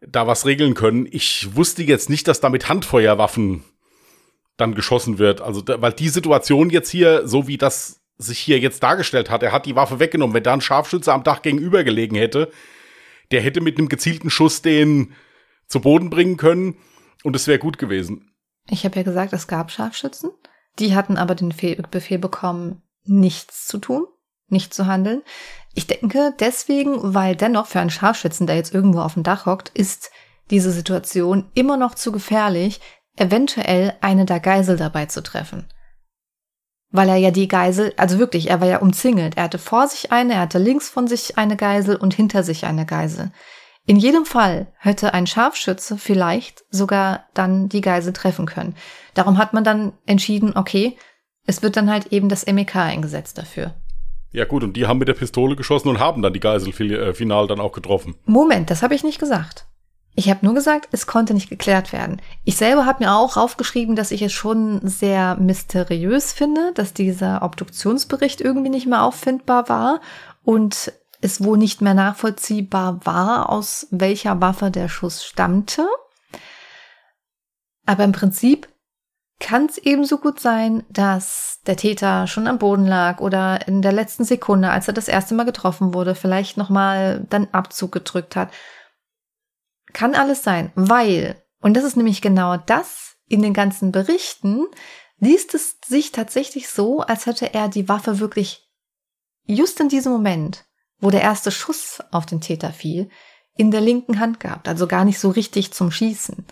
da 0.03 0.27
was 0.27 0.45
regeln 0.45 0.75
können. 0.75 1.09
Ich 1.11 1.57
wusste 1.57 1.83
jetzt 1.83 2.11
nicht, 2.11 2.29
dass 2.29 2.41
da 2.41 2.51
mit 2.51 2.69
Handfeuerwaffen 2.69 3.65
dann 4.59 4.75
geschossen 4.75 5.19
wird. 5.19 5.41
Also, 5.41 5.63
weil 5.67 5.95
die 5.95 6.11
Situation 6.11 6.69
jetzt 6.69 6.91
hier, 6.91 7.27
so 7.27 7.49
wie 7.49 7.57
das 7.57 8.03
sich 8.19 8.39
hier 8.39 8.59
jetzt 8.59 8.83
dargestellt 8.83 9.31
hat, 9.31 9.43
er 9.43 9.53
hat 9.53 9.65
die 9.65 9.77
Waffe 9.77 9.99
weggenommen. 9.99 10.35
Wenn 10.35 10.43
da 10.43 10.53
ein 10.53 10.61
Scharfschütze 10.61 11.11
am 11.11 11.25
Dach 11.25 11.41
gegenüber 11.41 11.85
gelegen 11.85 12.17
hätte, 12.17 12.53
der 13.31 13.41
hätte 13.41 13.61
mit 13.61 13.79
einem 13.79 13.89
gezielten 13.89 14.31
Schuss 14.31 14.63
den 14.63 15.15
zu 15.67 15.81
Boden 15.81 16.11
bringen 16.11 16.37
können 16.37 16.77
und 17.23 17.37
es 17.37 17.47
wäre 17.47 17.59
gut 17.59 17.79
gewesen. 17.79 18.33
Ich 18.69 18.85
habe 18.85 18.97
ja 18.97 19.03
gesagt, 19.03 19.33
es 19.33 19.47
gab 19.47 19.71
Scharfschützen. 19.71 20.31
Die 20.79 20.95
hatten 20.95 21.17
aber 21.17 21.35
den 21.35 21.49
Befehl 21.91 22.19
bekommen, 22.19 22.83
nichts 23.05 23.67
zu 23.67 23.79
tun, 23.79 24.07
nicht 24.49 24.73
zu 24.73 24.87
handeln. 24.87 25.23
Ich 25.75 25.87
denke 25.87 26.35
deswegen, 26.39 27.15
weil 27.15 27.37
dennoch 27.37 27.67
für 27.67 27.81
einen 27.81 27.91
Scharfschützen, 27.91 28.47
der 28.47 28.57
jetzt 28.57 28.75
irgendwo 28.75 29.01
auf 29.01 29.15
dem 29.15 29.23
Dach 29.23 29.47
hockt, 29.47 29.69
ist 29.71 30.11
diese 30.51 30.73
Situation 30.73 31.51
immer 31.55 31.77
noch 31.77 31.95
zu 31.95 32.13
gefährlich, 32.13 32.81
eventuell 33.17 33.95
eine 34.01 34.25
der 34.25 34.41
Geisel 34.41 34.77
dabei 34.77 35.07
zu 35.07 35.23
treffen 35.23 35.69
weil 36.91 37.09
er 37.09 37.17
ja 37.17 37.31
die 37.31 37.49
Geisel, 37.49 37.93
also 37.97 38.19
wirklich, 38.19 38.51
er 38.51 38.61
war 38.61 38.69
ja 38.69 38.79
umzingelt. 38.79 39.37
Er 39.37 39.45
hatte 39.45 39.59
vor 39.59 39.87
sich 39.87 40.13
eine, 40.13 40.35
er 40.35 40.41
hatte 40.41 40.59
links 40.59 40.89
von 40.89 41.07
sich 41.07 41.39
eine 41.39 41.57
Geisel 41.57 41.97
und 41.97 42.15
hinter 42.15 42.43
sich 42.43 42.65
eine 42.65 42.87
Geisel. 42.87 43.31
In 43.87 43.97
jedem 43.97 44.25
Fall 44.25 44.69
hätte 44.79 45.15
ein 45.15 45.27
Scharfschütze 45.27 45.97
vielleicht 45.97 46.65
sogar 46.71 47.25
dann 47.35 47.69
die 47.69 47.81
Geisel 47.81 48.13
treffen 48.13 48.47
können. 48.47 48.77
Darum 49.15 49.39
hat 49.39 49.53
man 49.53 49.65
dann 49.65 49.93
entschieden, 50.07 50.57
okay, 50.57 50.97
es 51.47 51.63
wird 51.63 51.77
dann 51.77 51.91
halt 51.91 52.09
eben 52.13 52.29
das 52.29 52.47
MEK 52.47 52.77
eingesetzt 52.77 53.39
dafür. 53.39 53.75
Ja 54.33 54.45
gut, 54.45 54.63
und 54.63 54.77
die 54.77 54.87
haben 54.87 54.99
mit 54.99 55.09
der 55.09 55.15
Pistole 55.15 55.57
geschossen 55.57 55.89
und 55.89 55.99
haben 55.99 56.23
dann 56.23 56.33
die 56.33 56.41
Geisel 56.41 56.73
äh, 56.93 57.15
final 57.15 57.49
dann 57.49 57.59
auch 57.59 57.73
getroffen. 57.73 58.15
Moment, 58.27 58.71
das 58.71 58.83
habe 58.83 58.95
ich 58.95 59.03
nicht 59.03 59.19
gesagt. 59.19 59.67
Ich 60.15 60.29
habe 60.29 60.45
nur 60.45 60.55
gesagt, 60.55 60.89
es 60.93 61.07
konnte 61.07 61.35
nicht 61.35 61.49
geklärt 61.49 61.93
werden. 61.93 62.21
Ich 62.45 62.57
selber 62.57 62.85
habe 62.85 63.05
mir 63.05 63.15
auch 63.15 63.37
aufgeschrieben, 63.37 63.97
dass 63.97 64.11
ich 64.11 64.23
es 64.23 64.33
schon 64.33 64.81
sehr 64.83 65.37
mysteriös 65.37 66.33
finde, 66.33 66.73
dass 66.75 66.93
dieser 66.93 67.43
Obduktionsbericht 67.43 68.41
irgendwie 68.41 68.71
nicht 68.71 68.87
mehr 68.87 69.03
auffindbar 69.03 69.69
war 69.69 70.01
und 70.43 70.93
es 71.21 71.43
wohl 71.43 71.59
nicht 71.59 71.81
mehr 71.81 71.95
nachvollziehbar 71.95 73.05
war, 73.05 73.51
aus 73.51 73.87
welcher 73.91 74.41
Waffe 74.41 74.71
der 74.71 74.89
Schuss 74.89 75.25
stammte. 75.25 75.87
Aber 77.87 78.05
im 78.05 78.13
Prinzip 78.13 78.69
kann 79.39 79.67
es 79.67 79.79
ebenso 79.79 80.19
gut 80.19 80.39
sein, 80.39 80.85
dass 80.91 81.61
der 81.67 81.77
Täter 81.77 82.27
schon 82.27 82.47
am 82.47 82.59
Boden 82.59 82.87
lag 82.87 83.21
oder 83.21 83.67
in 83.67 83.81
der 83.81 83.93
letzten 83.93 84.25
Sekunde, 84.25 84.71
als 84.71 84.87
er 84.87 84.95
das 84.95 85.09
erste 85.09 85.35
Mal 85.35 85.45
getroffen 85.45 85.95
wurde, 85.95 86.15
vielleicht 86.15 86.57
nochmal 86.57 87.27
dann 87.31 87.49
Abzug 87.53 87.91
gedrückt 87.93 88.37
hat. 88.37 88.51
Kann 89.93 90.15
alles 90.15 90.43
sein, 90.43 90.73
weil, 90.75 91.43
und 91.61 91.75
das 91.75 91.85
ist 91.85 91.97
nämlich 91.97 92.23
genau 92.23 92.57
das 92.57 93.17
in 93.29 93.43
den 93.43 93.55
ganzen 93.55 93.93
Berichten, 93.93 94.67
liest 95.19 95.55
es 95.55 95.77
sich 95.87 96.13
tatsächlich 96.13 96.69
so, 96.69 97.01
als 97.01 97.27
hätte 97.27 97.55
er 97.55 97.69
die 97.69 97.89
Waffe 97.89 98.19
wirklich 98.19 98.69
just 99.47 99.81
in 99.81 99.89
diesem 99.89 100.13
Moment, 100.13 100.65
wo 100.99 101.11
der 101.11 101.23
erste 101.23 101.51
Schuss 101.51 102.03
auf 102.11 102.27
den 102.27 102.41
Täter 102.41 102.71
fiel, 102.71 103.11
in 103.57 103.71
der 103.71 103.81
linken 103.81 104.21
Hand 104.21 104.41
gehabt, 104.41 104.69
also 104.69 104.87
gar 104.87 105.05
nicht 105.05 105.19
so 105.19 105.31
richtig 105.31 105.73
zum 105.73 105.91
Schießen. 105.91 106.47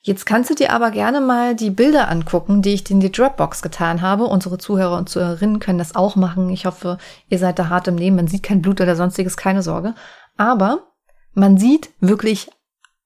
Jetzt 0.00 0.26
kannst 0.26 0.48
du 0.48 0.54
dir 0.54 0.72
aber 0.72 0.90
gerne 0.90 1.20
mal 1.20 1.54
die 1.54 1.70
Bilder 1.70 2.08
angucken, 2.08 2.62
die 2.62 2.72
ich 2.72 2.88
in 2.90 3.00
die 3.00 3.12
Dropbox 3.12 3.62
getan 3.62 4.00
habe. 4.00 4.24
Unsere 4.24 4.56
Zuhörer 4.56 4.96
und 4.96 5.08
Zuhörerinnen 5.08 5.58
können 5.58 5.78
das 5.78 5.96
auch 5.96 6.16
machen. 6.16 6.48
Ich 6.50 6.66
hoffe, 6.66 6.98
ihr 7.28 7.38
seid 7.38 7.58
da 7.58 7.68
hart 7.68 7.88
im 7.88 7.96
Nehmen. 7.96 8.16
Man 8.16 8.28
sieht 8.28 8.44
kein 8.44 8.62
Blut 8.62 8.80
oder 8.80 8.94
sonstiges, 8.94 9.36
keine 9.36 9.62
Sorge. 9.62 9.94
Aber 10.36 10.92
man 11.38 11.56
sieht 11.58 11.90
wirklich 12.00 12.50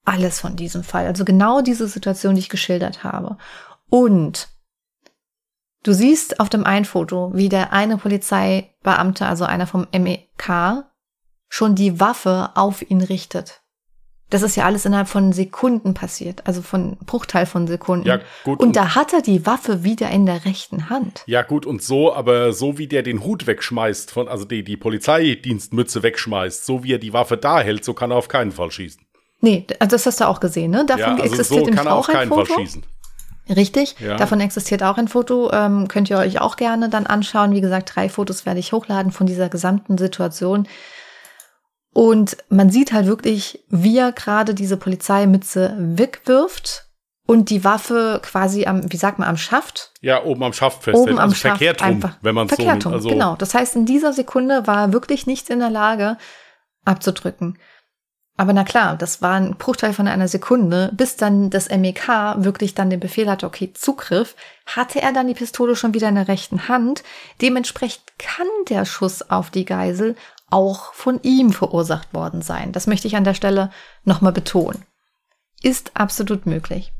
alles 0.05 0.39
von 0.39 0.55
diesem 0.55 0.83
Fall. 0.83 1.07
Also 1.07 1.25
genau 1.25 1.61
diese 1.61 1.87
Situation, 1.87 2.35
die 2.35 2.41
ich 2.41 2.49
geschildert 2.49 3.03
habe. 3.03 3.37
Und 3.89 4.49
du 5.83 5.93
siehst 5.93 6.39
auf 6.39 6.49
dem 6.49 6.65
einen 6.65 6.85
Foto, 6.85 7.31
wie 7.33 7.49
der 7.49 7.71
eine 7.73 7.97
Polizeibeamte, 7.97 9.25
also 9.25 9.45
einer 9.45 9.67
vom 9.67 9.87
MEK, 9.91 10.83
schon 11.47 11.75
die 11.75 11.99
Waffe 11.99 12.51
auf 12.55 12.81
ihn 12.81 13.01
richtet. 13.01 13.62
Das 14.33 14.41
ist 14.41 14.55
ja 14.55 14.65
alles 14.65 14.83
innerhalb 14.83 15.07
von 15.07 15.31
Sekunden 15.31 15.93
passiert, 15.93 16.41
also 16.47 16.63
von 16.63 16.97
Bruchteil 17.05 17.45
von 17.45 17.67
Sekunden. 17.67 18.07
Ja, 18.07 18.17
gut. 18.43 18.59
Und, 18.59 18.67
und 18.67 18.75
da 18.75 18.95
hat 18.95 19.13
er 19.13 19.21
die 19.21 19.45
Waffe 19.45 19.83
wieder 19.83 20.09
in 20.09 20.25
der 20.25 20.43
rechten 20.43 20.89
Hand. 20.89 21.21
Ja, 21.27 21.43
gut, 21.43 21.67
und 21.67 21.83
so, 21.83 22.11
aber 22.11 22.51
so 22.51 22.79
wie 22.79 22.87
der 22.87 23.03
den 23.03 23.23
Hut 23.23 23.45
wegschmeißt, 23.45 24.09
von, 24.09 24.27
also 24.27 24.45
die, 24.45 24.63
die 24.63 24.75
Polizeidienstmütze 24.75 26.01
wegschmeißt, 26.01 26.65
so 26.65 26.83
wie 26.83 26.93
er 26.93 26.97
die 26.97 27.13
Waffe 27.13 27.37
da 27.37 27.59
hält, 27.59 27.85
so 27.85 27.93
kann 27.93 28.09
er 28.09 28.17
auf 28.17 28.27
keinen 28.27 28.51
Fall 28.51 28.71
schießen. 28.71 29.05
Nee, 29.41 29.67
das 29.77 30.07
hast 30.07 30.19
du 30.19 30.27
auch 30.27 30.39
gesehen, 30.39 30.71
ne? 30.71 30.83
Davon 30.83 30.99
ja, 30.99 31.23
also 31.23 31.25
existiert 31.25 31.65
so 31.67 31.71
kann 31.71 31.85
er 31.85 31.93
auf 31.93 32.07
keinen. 32.07 32.29
Fall 32.29 32.47
schießen. 32.47 32.83
Richtig, 33.55 33.97
ja. 33.99 34.17
davon 34.17 34.39
existiert 34.39 34.81
auch 34.81 34.97
ein 34.97 35.09
Foto. 35.09 35.51
Ähm, 35.51 35.87
könnt 35.89 36.09
ihr 36.09 36.17
euch 36.17 36.41
auch 36.41 36.55
gerne 36.55 36.89
dann 36.89 37.05
anschauen. 37.05 37.51
Wie 37.51 37.61
gesagt, 37.61 37.93
drei 37.93 38.09
Fotos 38.09 38.47
werde 38.47 38.61
ich 38.61 38.71
hochladen 38.71 39.11
von 39.11 39.27
dieser 39.27 39.49
gesamten 39.49 39.99
Situation. 39.99 40.67
Und 41.93 42.37
man 42.49 42.71
sieht 42.71 42.91
halt 42.91 43.05
wirklich, 43.05 43.63
wie 43.69 43.97
er 43.97 44.11
gerade 44.11 44.55
diese 44.55 44.77
Polizeimütze 44.77 45.75
wegwirft 45.77 46.87
und 47.25 47.49
die 47.49 47.63
Waffe 47.63 48.19
quasi 48.23 48.65
am, 48.65 48.91
wie 48.91 48.97
sagt 48.97 49.19
man, 49.19 49.29
am 49.29 49.37
Schaft? 49.37 49.91
Ja, 50.01 50.23
oben 50.23 50.43
am 50.43 50.53
Schaft 50.53 50.83
festhält. 50.83 51.07
Oben 51.07 51.19
am 51.19 51.25
also 51.25 51.35
Schaft 51.35 51.59
verkehrt 51.59 51.81
rum, 51.81 51.87
einfach. 51.87 52.17
wenn 52.21 52.35
man 52.35 52.47
verkehrt 52.47 52.83
so 52.83 52.89
nimmt. 52.89 52.95
Also 52.95 53.09
genau. 53.09 53.35
Das 53.35 53.53
heißt, 53.53 53.75
in 53.75 53.85
dieser 53.85 54.11
Sekunde 54.11 54.65
war 54.65 54.87
er 54.87 54.93
wirklich 54.93 55.27
nicht 55.27 55.49
in 55.49 55.59
der 55.59 55.69
Lage 55.69 56.17
abzudrücken. 56.83 57.57
Aber 58.35 58.51
na 58.51 58.63
klar, 58.63 58.97
das 58.97 59.21
war 59.21 59.35
ein 59.35 59.55
Bruchteil 59.57 59.93
von 59.93 60.07
einer 60.07 60.27
Sekunde, 60.27 60.91
bis 60.93 61.15
dann 61.15 61.51
das 61.51 61.69
MEK 61.69 62.07
wirklich 62.37 62.73
dann 62.73 62.89
den 62.89 62.99
Befehl 62.99 63.29
hatte, 63.29 63.45
okay, 63.45 63.71
Zugriff, 63.73 64.35
hatte 64.65 65.01
er 65.01 65.13
dann 65.13 65.27
die 65.27 65.35
Pistole 65.35 65.75
schon 65.75 65.93
wieder 65.93 66.09
in 66.09 66.15
der 66.15 66.27
rechten 66.27 66.67
Hand. 66.67 67.03
Dementsprechend 67.41 68.03
kann 68.17 68.47
der 68.69 68.85
Schuss 68.85 69.29
auf 69.29 69.51
die 69.51 69.65
Geisel 69.65 70.15
auch 70.53 70.93
von 70.93 71.19
ihm 71.23 71.51
verursacht 71.51 72.13
worden 72.13 72.41
sein. 72.41 72.71
Das 72.71 72.87
möchte 72.87 73.07
ich 73.07 73.15
an 73.15 73.23
der 73.23 73.33
Stelle 73.33 73.71
nochmal 74.05 74.31
betonen. 74.31 74.85
Ist 75.63 75.91
absolut 75.95 76.45
möglich. 76.45 76.93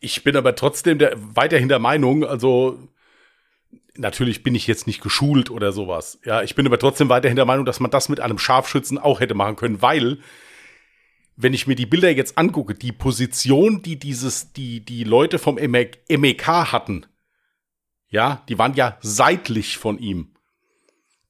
Ich 0.00 0.22
bin 0.22 0.36
aber 0.36 0.54
trotzdem 0.54 0.98
der, 0.98 1.14
weiterhin 1.16 1.68
der 1.68 1.78
Meinung, 1.78 2.24
also 2.24 2.78
natürlich 3.96 4.42
bin 4.42 4.54
ich 4.54 4.66
jetzt 4.66 4.86
nicht 4.86 5.02
geschult 5.02 5.50
oder 5.50 5.72
sowas. 5.72 6.20
Ja, 6.24 6.42
ich 6.42 6.54
bin 6.54 6.66
aber 6.66 6.78
trotzdem 6.78 7.08
weiterhin 7.08 7.36
der 7.36 7.46
Meinung, 7.46 7.64
dass 7.64 7.80
man 7.80 7.90
das 7.90 8.08
mit 8.08 8.20
einem 8.20 8.38
Scharfschützen 8.38 8.98
auch 8.98 9.20
hätte 9.20 9.34
machen 9.34 9.56
können, 9.56 9.82
weil 9.82 10.18
wenn 11.36 11.54
ich 11.54 11.66
mir 11.66 11.74
die 11.74 11.86
Bilder 11.86 12.10
jetzt 12.10 12.38
angucke, 12.38 12.74
die 12.74 12.92
Position, 12.92 13.82
die 13.82 13.98
dieses, 13.98 14.52
die, 14.52 14.84
die 14.84 15.02
Leute 15.02 15.40
vom 15.40 15.56
MEK 15.56 16.46
hatten, 16.46 17.06
ja, 18.08 18.44
die 18.48 18.58
waren 18.58 18.74
ja 18.74 18.98
seitlich 19.00 19.78
von 19.78 19.98
ihm. 19.98 20.36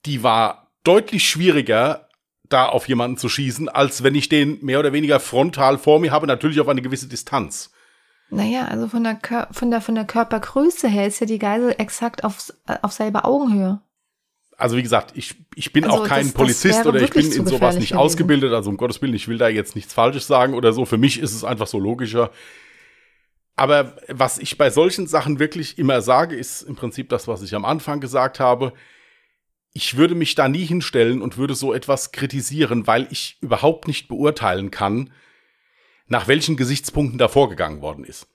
Die 0.05 0.23
war 0.23 0.64
deutlich 0.85 1.29
schwieriger, 1.29 2.09
da 2.49 2.67
auf 2.67 2.89
jemanden 2.89 3.17
zu 3.17 3.29
schießen, 3.29 3.69
als 3.69 4.03
wenn 4.03 4.15
ich 4.15 4.29
den 4.29 4.65
mehr 4.65 4.79
oder 4.79 4.93
weniger 4.93 5.19
frontal 5.19 5.79
vor 5.79 5.99
mir 5.99 6.13
habe, 6.13 6.27
natürlich 6.27 6.61
auf 6.61 6.69
eine 6.69 6.83
gewisse 6.83 7.09
Distanz. 7.09 7.73
Naja, 8.31 8.67
also 8.67 8.89
von 8.89 9.03
der, 9.03 9.15
Kör 9.15 9.49
von 9.51 9.71
der, 9.71 9.81
von 9.81 9.95
der 9.95 10.05
Körpergröße 10.05 10.89
her 10.89 11.07
ist 11.07 11.21
ja 11.21 11.27
die 11.27 11.39
Geisel 11.39 11.75
exakt 11.79 12.25
auf, 12.25 12.53
auf 12.83 12.93
selber 12.93 13.25
Augenhöhe. 13.25 13.81
Also 14.57 14.77
wie 14.77 14.83
gesagt, 14.83 15.13
ich, 15.17 15.35
ich 15.57 15.73
bin 15.73 15.85
also 15.85 16.03
auch 16.03 16.07
kein 16.07 16.27
das, 16.27 16.33
Polizist 16.33 16.81
das 16.81 16.87
oder 16.87 17.01
ich 17.01 17.11
bin 17.11 17.31
in 17.33 17.47
sowas 17.47 17.75
nicht 17.75 17.89
gewesen. 17.89 17.97
ausgebildet, 17.97 18.53
also 18.53 18.71
um 18.71 18.77
Gottes 18.77 19.03
Willen, 19.03 19.15
ich 19.15 19.27
will 19.27 19.39
da 19.39 19.49
jetzt 19.49 19.75
nichts 19.75 19.93
Falsches 19.93 20.27
sagen 20.27 20.55
oder 20.55 20.73
so. 20.73 20.85
Für 20.85 20.99
mich 20.99 21.19
ist 21.19 21.35
es 21.35 21.45
einfach 21.45 21.67
so 21.67 21.79
logischer. 21.79 22.31
Aber 23.57 23.97
was 24.09 24.39
ich 24.39 24.59
bei 24.59 24.71
solchen 24.71 25.07
Sachen 25.07 25.39
wirklich 25.39 25.79
immer 25.79 26.03
sage, 26.03 26.37
ist 26.37 26.63
im 26.63 26.77
Prinzip 26.77 27.09
das, 27.09 27.27
was 27.29 27.43
ich 27.43 27.55
am 27.55 27.65
Anfang 27.65 28.01
gesagt 28.01 28.39
habe 28.41 28.73
ich 29.75 29.97
würde 29.97 30.15
mich 30.15 30.37
da 30.37 30.49
nie 30.49 30.65
hinstellen 30.65 31.21
und 31.21 31.37
würde 31.37 31.55
so 31.55 31.75
etwas 31.75 32.13
kritisieren, 32.13 32.87
weil 32.87 33.09
ich 33.11 33.37
überhaupt 33.41 33.89
nicht 33.89 34.07
beurteilen 34.09 34.71
kann, 34.71 35.13
nach 36.07 36.29
welchen 36.29 36.57
Gesichtspunkten 36.57 37.19
da 37.19 37.27
vorgegangen 37.27 37.83
worden 37.83 38.05
ist. 38.05 38.29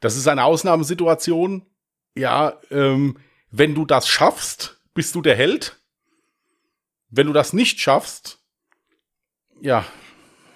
Das 0.00 0.14
ist 0.14 0.28
eine 0.28 0.44
Ausnahmesituation. 0.44 1.66
Ja, 2.14 2.60
ähm, 2.70 3.18
wenn 3.50 3.74
du 3.74 3.86
das 3.86 4.08
schaffst, 4.08 4.80
bist 4.92 5.14
du 5.14 5.22
der 5.22 5.36
Held. 5.36 5.80
Wenn 7.08 7.26
du 7.26 7.32
das 7.32 7.54
nicht 7.54 7.80
schaffst, 7.80 8.44
ja, 9.62 9.86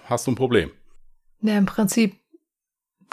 hast 0.04 0.26
du 0.26 0.32
ein 0.32 0.36
Problem. 0.36 0.70
Ja, 1.40 1.56
im 1.56 1.66
Prinzip 1.66 2.21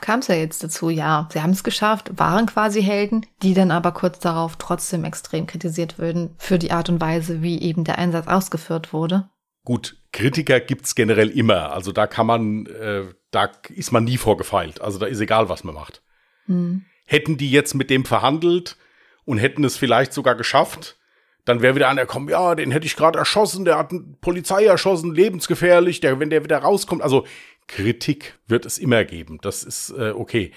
kam 0.02 0.20
es 0.20 0.28
ja 0.28 0.36
jetzt 0.36 0.64
dazu, 0.64 0.90
ja, 0.90 1.28
sie 1.32 1.42
haben 1.42 1.52
es 1.52 1.64
geschafft, 1.64 2.12
waren 2.18 2.46
quasi 2.46 2.82
Helden, 2.82 3.26
die 3.42 3.54
dann 3.54 3.72
aber 3.72 3.92
kurz 3.92 4.20
darauf 4.20 4.56
trotzdem 4.58 5.04
extrem 5.04 5.48
kritisiert 5.48 5.98
würden 5.98 6.36
für 6.38 6.60
die 6.60 6.72
Art 6.72 6.90
und 6.90 7.02
Weise, 7.02 7.42
wie 7.42 7.62
eben 7.62 7.84
der 7.84 7.98
Einsatz 7.98 8.28
ausgeführt 8.28 8.94
wurde. 8.94 9.30
Gut, 9.66 9.98
Kritiker 10.12 10.60
gibt's 10.60 10.96
generell 10.96 11.30
immer. 11.30 11.72
Also 11.72 11.92
da 11.92 12.08
kann 12.08 12.26
man, 12.26 12.66
äh, 12.68 13.04
da 13.32 13.52
ist 13.70 13.92
man 13.92 14.04
nie 14.04 14.18
vorgefeilt. 14.18 14.82
Also 14.82 14.98
da 14.98 15.06
ist 15.06 15.20
egal, 15.20 15.50
was 15.50 15.64
man 15.64 15.76
macht. 15.76 16.02
Hm. 16.46 16.86
Hätten 17.06 17.38
die 17.38 17.52
jetzt 17.52 17.76
mit 17.76 17.90
dem 17.90 18.06
verhandelt 18.06 18.78
und 19.26 19.38
hätten 19.38 19.64
es 19.64 19.78
vielleicht 19.78 20.14
sogar 20.14 20.36
geschafft, 20.36 20.98
dann 21.46 21.62
wäre 21.62 21.76
wieder 21.76 21.90
einer 21.90 22.06
kommen, 22.06 22.30
ja, 22.30 22.54
den 22.56 22.72
hätte 22.72 22.86
ich 22.86 22.96
gerade 22.96 23.18
erschossen, 23.18 23.66
der 23.66 23.78
hat 23.78 23.92
eine 23.92 24.02
Polizei 24.22 24.66
erschossen, 24.66 25.14
lebensgefährlich, 25.14 26.00
der, 26.00 26.20
wenn 26.20 26.30
der 26.30 26.44
wieder 26.44 26.60
rauskommt. 26.60 27.02
Also 27.02 27.26
Kritik 27.70 28.38
wird 28.48 28.66
es 28.66 28.78
immer 28.78 29.06
geben. 29.06 29.38
Das 29.42 29.64
ist 29.64 29.92
äh, 29.92 30.12
okay. 30.12 30.52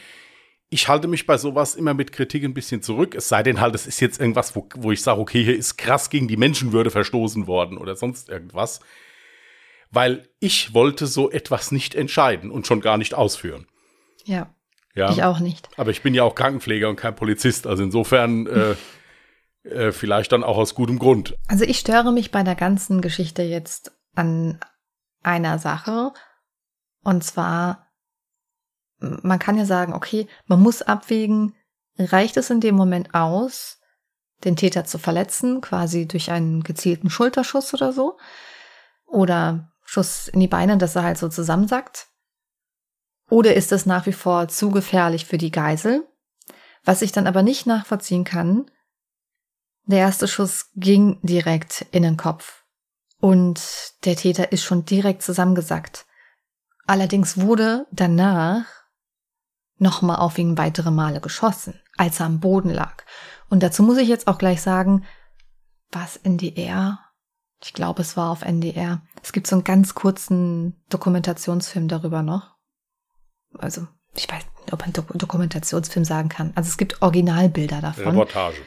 Ich 0.70 0.88
halte 0.88 1.07
mich 1.07 1.27
bei 1.27 1.37
sowas 1.37 1.75
immer 1.75 1.92
mit 1.92 2.12
Kritik 2.12 2.42
ein 2.44 2.55
bisschen 2.55 2.83
zurück. 2.83 3.14
Es 3.14 3.29
sei 3.29 3.42
denn 3.42 3.61
halt, 3.61 3.75
es 3.75 3.87
ist 3.87 4.01
jetzt 4.01 4.18
irgendwas, 4.18 4.57
wo, 4.57 4.66
wo 4.77 4.90
ich 4.90 5.03
sage, 5.03 5.20
okay, 5.20 5.44
hier 5.44 5.57
ist 5.57 5.77
krass 5.77 6.09
gegen 6.09 6.27
die 6.27 6.38
Menschenwürde 6.38 6.90
verstoßen 6.90 7.46
worden 7.46 7.77
oder 7.77 7.94
sonst 7.94 8.31
irgendwas. 8.31 8.81
Weil 9.90 10.31
ich 10.40 10.72
wollte 10.72 11.07
so 11.07 11.31
etwas 11.31 11.70
nicht 11.70 11.94
entscheiden 11.94 12.51
und 12.51 12.66
schon 12.66 12.81
gar 12.81 12.96
nicht 12.96 13.12
ausführen. 13.12 13.66
Ja. 14.25 14.55
Ja. 14.94 15.11
Ich 15.11 15.22
auch 15.22 15.38
nicht. 15.38 15.68
Aber 15.77 15.90
ich 15.90 16.03
bin 16.03 16.14
ja 16.14 16.22
auch 16.22 16.35
Krankenpfleger 16.35 16.88
und 16.88 16.96
kein 16.96 17.14
Polizist. 17.14 17.66
Also 17.66 17.83
insofern 17.83 18.46
äh, 18.46 18.75
äh, 19.68 19.92
vielleicht 19.92 20.33
dann 20.33 20.42
auch 20.42 20.57
aus 20.57 20.75
gutem 20.75 20.98
Grund. 20.98 21.37
Also 21.48 21.64
ich 21.64 21.79
störe 21.79 22.12
mich 22.12 22.31
bei 22.31 22.42
der 22.42 22.55
ganzen 22.55 23.03
Geschichte 23.03 23.42
jetzt 23.42 23.92
an 24.14 24.59
einer 25.22 25.59
Sache. 25.59 26.12
Und 27.02 27.24
zwar, 27.24 27.86
man 28.98 29.38
kann 29.38 29.56
ja 29.56 29.64
sagen, 29.64 29.92
okay, 29.92 30.28
man 30.46 30.60
muss 30.60 30.82
abwägen, 30.82 31.54
reicht 31.98 32.36
es 32.36 32.50
in 32.50 32.60
dem 32.60 32.74
Moment 32.74 33.14
aus, 33.14 33.80
den 34.44 34.56
Täter 34.56 34.84
zu 34.84 34.98
verletzen, 34.98 35.60
quasi 35.60 36.06
durch 36.06 36.30
einen 36.30 36.62
gezielten 36.62 37.10
Schulterschuss 37.10 37.74
oder 37.74 37.92
so? 37.92 38.18
Oder 39.06 39.72
Schuss 39.84 40.28
in 40.28 40.40
die 40.40 40.48
Beine, 40.48 40.78
dass 40.78 40.96
er 40.96 41.02
halt 41.02 41.18
so 41.18 41.28
zusammensackt? 41.28 42.08
Oder 43.28 43.54
ist 43.54 43.72
es 43.72 43.86
nach 43.86 44.06
wie 44.06 44.12
vor 44.12 44.48
zu 44.48 44.70
gefährlich 44.70 45.26
für 45.26 45.38
die 45.38 45.50
Geisel? 45.50 46.06
Was 46.84 47.02
ich 47.02 47.12
dann 47.12 47.26
aber 47.26 47.42
nicht 47.42 47.66
nachvollziehen 47.66 48.24
kann, 48.24 48.70
Der 49.84 49.98
erste 49.98 50.28
Schuss 50.28 50.70
ging 50.76 51.18
direkt 51.22 51.86
in 51.90 52.02
den 52.04 52.16
Kopf. 52.16 52.64
Und 53.20 53.60
der 54.04 54.16
Täter 54.16 54.52
ist 54.52 54.62
schon 54.64 54.84
direkt 54.84 55.22
zusammengesackt. 55.22 56.06
Allerdings 56.87 57.40
wurde 57.40 57.87
danach 57.90 58.64
nochmal 59.79 60.16
auf 60.16 60.38
ihn 60.38 60.59
weitere 60.59 60.90
Male 60.90 61.21
geschossen, 61.21 61.81
als 61.97 62.21
er 62.21 62.27
am 62.27 62.40
Boden 62.40 62.71
lag. 62.71 63.05
Und 63.49 63.62
dazu 63.62 63.83
muss 63.83 63.99
ich 63.99 64.09
jetzt 64.09 64.29
auch 64.29 64.38
gleich 64.38 64.62
sagen, 64.62 65.05
was 65.90 66.16
NDR? 66.16 66.99
Ich 67.62 67.75
glaube, 67.75 68.03
es 68.03 68.16
war 68.16 68.31
auf 68.31 68.42
NDR. 68.42 69.03
Es 69.23 69.33
gibt 69.33 69.47
so 69.47 69.57
einen 69.57 69.64
ganz 69.64 69.95
kurzen 69.95 70.83
Dokumentationsfilm 70.88 71.87
darüber 71.87 72.23
noch. 72.23 72.57
Also, 73.59 73.87
ich 74.16 74.29
weiß 74.29 74.42
nicht, 74.61 74.73
ob 74.73 74.81
man 74.81 74.92
Dok 74.92 75.07
Dokumentationsfilm 75.14 76.05
sagen 76.05 76.29
kann. 76.29 76.53
Also 76.55 76.68
es 76.68 76.77
gibt 76.77 77.03
Originalbilder 77.03 77.81
davon. 77.81 78.09
Reportage. 78.18 78.62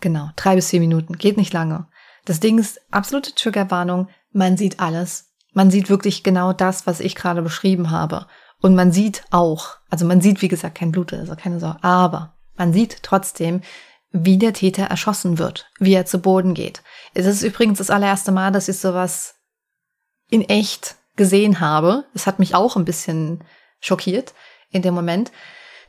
Genau, 0.00 0.30
drei 0.36 0.54
bis 0.54 0.70
vier 0.70 0.80
Minuten, 0.80 1.16
geht 1.16 1.36
nicht 1.36 1.52
lange. 1.52 1.88
Das 2.24 2.40
Ding 2.40 2.58
ist 2.58 2.80
absolute 2.90 3.34
Triggerwarnung. 3.34 4.08
Man 4.30 4.56
sieht 4.56 4.80
alles. 4.80 5.25
Man 5.56 5.70
sieht 5.70 5.88
wirklich 5.88 6.22
genau 6.22 6.52
das, 6.52 6.86
was 6.86 7.00
ich 7.00 7.14
gerade 7.14 7.40
beschrieben 7.40 7.90
habe. 7.90 8.26
Und 8.60 8.74
man 8.74 8.92
sieht 8.92 9.24
auch, 9.30 9.78
also 9.88 10.04
man 10.04 10.20
sieht, 10.20 10.42
wie 10.42 10.48
gesagt, 10.48 10.74
kein 10.76 10.92
Blut, 10.92 11.14
also 11.14 11.34
keine 11.34 11.60
Sorge, 11.60 11.82
aber 11.82 12.36
man 12.58 12.74
sieht 12.74 13.02
trotzdem, 13.02 13.62
wie 14.10 14.36
der 14.36 14.52
Täter 14.52 14.84
erschossen 14.84 15.38
wird, 15.38 15.70
wie 15.78 15.94
er 15.94 16.04
zu 16.04 16.18
Boden 16.18 16.52
geht. 16.52 16.82
Es 17.14 17.24
ist 17.24 17.42
übrigens 17.42 17.78
das 17.78 17.88
allererste 17.88 18.32
Mal, 18.32 18.52
dass 18.52 18.68
ich 18.68 18.76
sowas 18.76 19.36
in 20.28 20.42
echt 20.42 20.96
gesehen 21.16 21.58
habe. 21.58 22.04
Es 22.12 22.26
hat 22.26 22.38
mich 22.38 22.54
auch 22.54 22.76
ein 22.76 22.84
bisschen 22.84 23.42
schockiert 23.80 24.34
in 24.70 24.82
dem 24.82 24.92
Moment, 24.92 25.32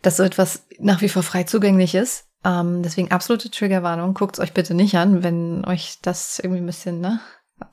dass 0.02 0.16
so 0.16 0.24
etwas 0.24 0.66
nach 0.80 1.02
wie 1.02 1.10
vor 1.10 1.24
frei 1.24 1.44
zugänglich 1.44 1.94
ist. 1.94 2.24
Ähm, 2.46 2.84
deswegen 2.84 3.12
absolute 3.12 3.52
Triggerwarnung. 3.52 4.14
Guckt 4.14 4.38
es 4.38 4.40
euch 4.40 4.54
bitte 4.54 4.74
nicht 4.74 4.96
an, 4.96 5.24
wenn 5.24 5.66
euch 5.66 5.98
das 6.02 6.40
irgendwie 6.40 6.62
ein 6.62 6.66
bisschen 6.66 7.02
ne, 7.02 7.20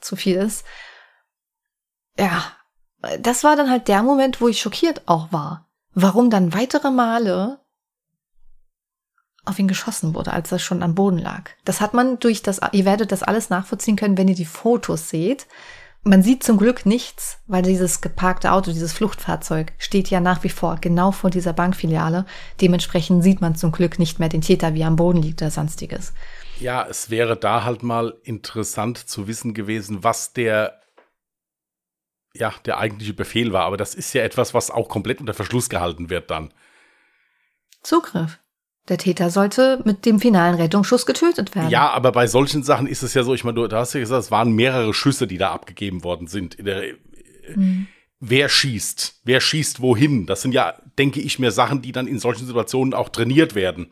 zu 0.01 0.17
viel 0.17 0.35
ist. 0.35 0.65
Ja, 2.19 2.45
das 3.19 3.45
war 3.45 3.57
dann 3.57 3.71
halt 3.71 3.89
der 3.89 4.03
Moment, 4.03 4.41
wo 4.41 4.49
ich 4.49 4.61
schockiert 4.61 5.03
auch 5.07 5.33
war. 5.33 5.69
Warum 5.95 6.31
dann 6.31 6.55
weitere 6.55 6.91
Male 6.91 7.61
auf 9.45 9.59
ihn 9.59 9.69
geschossen 9.69 10.15
wurde, 10.15 10.33
als 10.33 10.51
er 10.53 10.59
schon 10.59 10.83
am 10.83 10.95
Boden 10.95 11.19
lag. 11.19 11.51
Das 11.65 11.81
hat 11.81 11.95
man 11.95 12.19
durch 12.19 12.43
das, 12.43 12.61
ihr 12.73 12.85
werdet 12.85 13.13
das 13.13 13.23
alles 13.23 13.51
nachvollziehen 13.51 13.97
können, 13.97 14.17
wenn 14.17 14.29
ihr 14.29 14.35
die 14.35 14.47
Fotos 14.47 15.11
seht. 15.11 15.47
Man 16.03 16.23
sieht 16.23 16.43
zum 16.43 16.59
Glück 16.59 16.85
nichts, 16.85 17.39
weil 17.47 17.63
dieses 17.63 18.03
geparkte 18.03 18.53
Auto, 18.53 18.73
dieses 18.73 18.93
Fluchtfahrzeug 18.93 19.73
steht 19.79 20.11
ja 20.11 20.21
nach 20.21 20.45
wie 20.45 20.51
vor 20.51 20.77
genau 20.81 21.13
vor 21.13 21.31
dieser 21.31 21.55
Bankfiliale. 21.55 22.27
Dementsprechend 22.61 23.23
sieht 23.23 23.41
man 23.41 23.55
zum 23.55 23.73
Glück 23.73 23.99
nicht 23.99 24.19
mehr 24.19 24.29
den 24.29 24.43
Täter, 24.43 24.75
wie 24.75 24.83
er 24.83 24.89
am 24.89 24.97
Boden 24.97 25.23
liegt 25.23 25.41
oder 25.41 25.51
sonstiges. 25.51 26.13
Ja, 26.61 26.87
es 26.87 27.09
wäre 27.09 27.37
da 27.37 27.65
halt 27.65 27.83
mal 27.83 28.15
interessant 28.23 28.99
zu 28.99 29.27
wissen 29.29 29.55
gewesen, 29.55 30.05
was 30.05 30.35
der 30.35 30.81
ja, 32.35 32.53
der 32.67 32.79
eigentliche 32.79 33.15
Befehl 33.15 33.53
war. 33.53 33.65
Aber 33.65 33.77
das 33.77 33.95
ist 33.95 34.13
ja 34.13 34.23
etwas, 34.23 34.55
was 34.55 34.71
auch 34.71 34.89
komplett 34.89 35.21
unter 35.21 35.35
Verschluss 35.35 35.69
gehalten 35.69 36.11
wird 36.11 36.31
dann. 36.31 36.53
Zugriff. 37.83 38.39
Der 38.89 38.99
Täter 38.99 39.31
sollte 39.31 39.81
mit 39.85 40.05
dem 40.05 40.21
finalen 40.21 40.57
Rettungsschuss 40.57 41.07
getötet 41.07 41.55
werden. 41.55 41.71
Ja, 41.71 41.89
aber 41.91 42.13
bei 42.13 42.27
solchen 42.27 42.63
Sachen 42.63 42.87
ist 42.87 43.03
es 43.03 43.15
ja 43.15 43.23
so, 43.23 43.33
ich 43.33 43.43
meine, 43.43 43.67
du 43.67 43.77
hast 43.77 43.95
ja 43.95 44.01
gesagt, 44.01 44.25
es 44.25 44.31
waren 44.31 44.53
mehrere 44.53 44.93
Schüsse, 44.93 45.27
die 45.27 45.39
da 45.39 45.53
abgegeben 45.53 46.05
worden 46.05 46.27
sind. 46.27 46.59
Der, 46.59 46.95
mhm. 47.55 47.87
Wer 48.21 48.49
schießt? 48.49 49.21
Wer 49.25 49.41
schießt 49.41 49.81
wohin? 49.81 50.27
Das 50.27 50.43
sind 50.43 50.53
ja, 50.53 50.75
denke 50.99 51.21
ich 51.21 51.39
mir, 51.39 51.51
Sachen, 51.51 51.83
die 51.83 51.93
dann 51.93 52.07
in 52.07 52.19
solchen 52.19 52.47
Situationen 52.47 52.93
auch 52.93 53.09
trainiert 53.09 53.55
werden. 53.55 53.91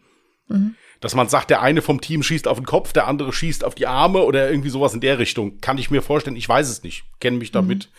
Mhm. 0.48 0.74
Dass 1.00 1.14
man 1.14 1.28
sagt, 1.28 1.50
der 1.50 1.62
eine 1.62 1.82
vom 1.82 2.00
Team 2.00 2.22
schießt 2.22 2.46
auf 2.46 2.58
den 2.58 2.66
Kopf, 2.66 2.92
der 2.92 3.08
andere 3.08 3.32
schießt 3.32 3.64
auf 3.64 3.74
die 3.74 3.86
Arme 3.86 4.22
oder 4.22 4.50
irgendwie 4.50 4.70
sowas 4.70 4.94
in 4.94 5.00
der 5.00 5.18
Richtung. 5.18 5.60
Kann 5.60 5.78
ich 5.78 5.90
mir 5.90 6.02
vorstellen, 6.02 6.36
ich 6.36 6.48
weiß 6.48 6.68
es 6.68 6.82
nicht, 6.82 7.04
kenne 7.18 7.38
mich 7.38 7.50
damit 7.50 7.86
mhm. 7.86 7.92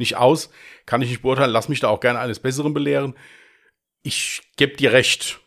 Nicht 0.00 0.16
aus, 0.16 0.50
kann 0.86 1.00
ich 1.02 1.10
nicht 1.10 1.22
beurteilen, 1.22 1.52
lass 1.52 1.68
mich 1.68 1.78
da 1.78 1.88
auch 1.88 2.00
gerne 2.00 2.18
eines 2.18 2.40
Besseren 2.40 2.74
belehren. 2.74 3.14
Ich 4.02 4.42
gebe 4.56 4.76
dir 4.76 4.92
recht 4.92 5.40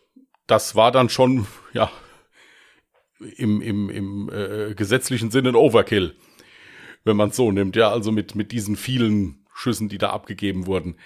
das 0.46 0.74
war 0.74 0.92
dann 0.92 1.08
schon, 1.08 1.46
ja, 1.72 1.90
im, 3.36 3.60
im, 3.62 3.90
im 3.90 4.30
äh, 4.32 4.74
gesetzlichen 4.74 5.30
Sinne 5.30 5.50
ein 5.50 5.56
Overkill, 5.56 6.16
wenn 7.04 7.16
man 7.16 7.30
es 7.30 7.36
so 7.36 7.50
nimmt, 7.50 7.76
ja, 7.76 7.90
also 7.90 8.12
mit, 8.12 8.34
mit 8.34 8.52
diesen 8.52 8.76
vielen 8.76 9.46
Schüssen, 9.54 9.88
die 9.88 9.98
da 9.98 10.10
abgegeben 10.10 10.66
wurden. 10.66 10.98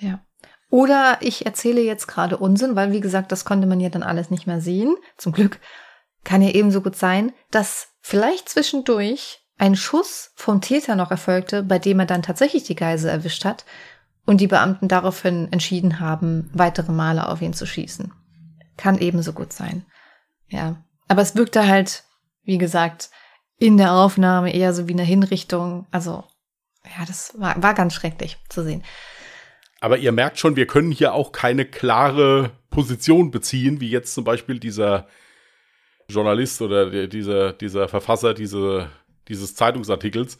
Ja. 0.00 0.24
Oder 0.70 1.18
ich 1.20 1.46
erzähle 1.46 1.82
jetzt 1.82 2.08
gerade 2.08 2.38
Unsinn, 2.38 2.74
weil 2.74 2.90
wie 2.90 3.00
gesagt, 3.00 3.30
das 3.30 3.44
konnte 3.44 3.66
man 3.66 3.78
ja 3.78 3.90
dann 3.90 4.02
alles 4.02 4.30
nicht 4.30 4.46
mehr 4.46 4.60
sehen. 4.60 4.96
Zum 5.16 5.32
Glück 5.32 5.60
kann 6.24 6.42
ja 6.42 6.50
ebenso 6.50 6.80
gut 6.80 6.96
sein, 6.96 7.32
dass 7.50 7.90
vielleicht 8.00 8.48
zwischendurch 8.48 9.43
ein 9.56 9.76
Schuss 9.76 10.32
vom 10.34 10.60
Täter 10.60 10.96
noch 10.96 11.10
erfolgte, 11.10 11.62
bei 11.62 11.78
dem 11.78 12.00
er 12.00 12.06
dann 12.06 12.22
tatsächlich 12.22 12.64
die 12.64 12.74
Geise 12.74 13.10
erwischt 13.10 13.44
hat 13.44 13.64
und 14.26 14.40
die 14.40 14.46
Beamten 14.46 14.88
daraufhin 14.88 15.52
entschieden 15.52 16.00
haben, 16.00 16.50
weitere 16.52 16.92
Male 16.92 17.28
auf 17.28 17.40
ihn 17.42 17.52
zu 17.52 17.66
schießen. 17.66 18.12
Kann 18.76 18.98
ebenso 18.98 19.32
gut 19.32 19.52
sein. 19.52 19.84
Ja. 20.48 20.82
Aber 21.08 21.22
es 21.22 21.36
wirkte 21.36 21.68
halt, 21.68 22.04
wie 22.42 22.58
gesagt, 22.58 23.10
in 23.58 23.76
der 23.76 23.92
Aufnahme 23.92 24.52
eher 24.52 24.74
so 24.74 24.88
wie 24.88 24.92
eine 24.92 25.04
Hinrichtung. 25.04 25.86
Also, 25.90 26.24
ja, 26.84 27.04
das 27.06 27.34
war, 27.38 27.62
war 27.62 27.74
ganz 27.74 27.94
schrecklich 27.94 28.38
zu 28.48 28.62
sehen. 28.64 28.82
Aber 29.80 29.98
ihr 29.98 30.12
merkt 30.12 30.38
schon, 30.38 30.56
wir 30.56 30.66
können 30.66 30.90
hier 30.90 31.12
auch 31.12 31.30
keine 31.30 31.66
klare 31.66 32.50
Position 32.70 33.30
beziehen, 33.30 33.80
wie 33.80 33.90
jetzt 33.90 34.14
zum 34.14 34.24
Beispiel 34.24 34.58
dieser 34.58 35.06
Journalist 36.08 36.60
oder 36.62 37.06
dieser, 37.06 37.52
dieser 37.52 37.88
Verfasser 37.88 38.34
diese, 38.34 38.88
dieses 39.28 39.54
Zeitungsartikels. 39.54 40.38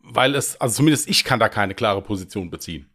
Weil 0.00 0.34
es, 0.34 0.60
also 0.60 0.76
zumindest 0.76 1.08
ich 1.08 1.24
kann 1.24 1.40
da 1.40 1.48
keine 1.48 1.74
klare 1.74 2.02
Position 2.02 2.50
beziehen. 2.50 2.88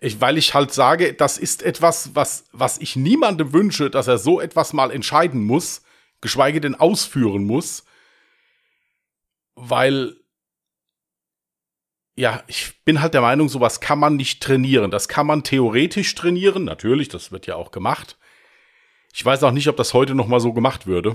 Ich, 0.00 0.20
weil 0.20 0.38
ich 0.38 0.54
halt 0.54 0.72
sage, 0.72 1.14
das 1.14 1.38
ist 1.38 1.62
etwas, 1.62 2.14
was, 2.14 2.44
was 2.52 2.78
ich 2.78 2.96
niemandem 2.96 3.52
wünsche, 3.52 3.90
dass 3.90 4.06
er 4.06 4.18
so 4.18 4.40
etwas 4.40 4.72
mal 4.72 4.90
entscheiden 4.90 5.44
muss, 5.44 5.82
geschweige 6.20 6.60
denn 6.60 6.74
ausführen 6.74 7.44
muss. 7.44 7.84
Weil, 9.54 10.16
ja, 12.16 12.42
ich 12.48 12.84
bin 12.84 13.00
halt 13.00 13.14
der 13.14 13.20
Meinung, 13.20 13.48
sowas 13.48 13.80
kann 13.80 13.98
man 13.98 14.16
nicht 14.16 14.42
trainieren. 14.42 14.90
Das 14.90 15.08
kann 15.08 15.26
man 15.26 15.44
theoretisch 15.44 16.14
trainieren, 16.14 16.64
natürlich, 16.64 17.08
das 17.08 17.32
wird 17.32 17.46
ja 17.46 17.54
auch 17.56 17.70
gemacht. 17.70 18.18
Ich 19.14 19.24
weiß 19.24 19.44
auch 19.44 19.52
nicht, 19.52 19.68
ob 19.68 19.76
das 19.76 19.94
heute 19.94 20.14
noch 20.14 20.26
mal 20.26 20.40
so 20.40 20.52
gemacht 20.52 20.86
würde. 20.86 21.12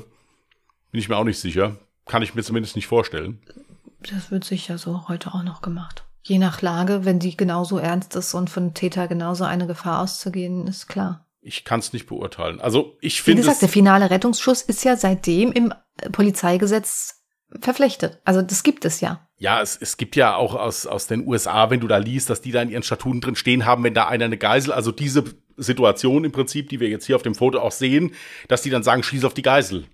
Bin 0.92 1.00
ich 1.00 1.10
mir 1.10 1.18
auch 1.18 1.26
nicht 1.26 1.40
sicher. 1.40 1.78
Kann 2.10 2.24
ich 2.24 2.34
mir 2.34 2.42
zumindest 2.42 2.76
nicht 2.76 2.88
vorstellen. 2.88 3.40
Das 4.02 4.32
wird 4.32 4.44
sicher 4.44 4.80
so 4.80 5.08
heute 5.08 5.32
auch 5.34 5.44
noch 5.44 5.62
gemacht. 5.62 6.06
Je 6.24 6.40
nach 6.40 6.62
Lage, 6.64 7.06
wenn 7.06 7.20
die 7.20 7.38
genauso 7.38 7.78
ernst 7.78 8.16
ist 8.16 8.34
und 8.34 8.50
von 8.50 8.74
Täter 8.74 9.08
genauso 9.08 9.44
eine 9.44 9.68
Gefahr 9.68 10.02
auszugehen, 10.02 10.66
ist 10.66 10.88
klar. 10.88 11.28
Ich 11.42 11.64
kann 11.66 11.80
es 11.80 11.94
nicht 11.94 12.08
beurteilen. 12.08 12.60
Also 12.60 12.98
ich 13.00 13.22
finde. 13.22 13.44
Wie 13.44 13.46
gesagt, 13.46 13.62
der 13.62 13.70
finale 13.70 14.10
Rettungsschuss 14.10 14.64
ist 14.64 14.84
ja 14.84 14.98
seitdem 14.98 15.52
im 15.52 15.72
Polizeigesetz 16.12 17.22
verpflichtet. 17.62 18.20
Also 18.26 18.42
das 18.42 18.64
gibt 18.64 18.86
es 18.86 19.02
ja. 19.02 19.28
Ja, 19.38 19.62
es, 19.62 19.78
es 19.80 19.98
gibt 19.98 20.16
ja 20.16 20.36
auch 20.36 20.56
aus, 20.56 20.88
aus 20.88 21.06
den 21.06 21.28
USA, 21.28 21.70
wenn 21.70 21.80
du 21.80 21.88
da 21.88 21.98
liest, 21.98 22.32
dass 22.32 22.42
die 22.42 22.52
da 22.52 22.62
in 22.64 22.70
ihren 22.70 22.84
Statuten 22.84 23.22
drin 23.22 23.36
stehen 23.36 23.66
haben, 23.66 23.84
wenn 23.84 23.94
da 23.94 24.08
einer 24.08 24.26
eine 24.26 24.38
Geisel, 24.38 24.74
also 24.74 24.92
diese 24.92 25.24
Situation 25.58 26.26
im 26.26 26.32
Prinzip, 26.32 26.70
die 26.70 26.80
wir 26.80 26.90
jetzt 26.90 27.06
hier 27.06 27.16
auf 27.16 27.22
dem 27.22 27.36
Foto 27.36 27.60
auch 27.60 27.72
sehen, 27.72 28.14
dass 28.48 28.64
die 28.64 28.72
dann 28.72 28.84
sagen, 28.84 29.04
schieß 29.04 29.24
auf 29.26 29.34
die 29.34 29.44
Geisel. 29.44 29.86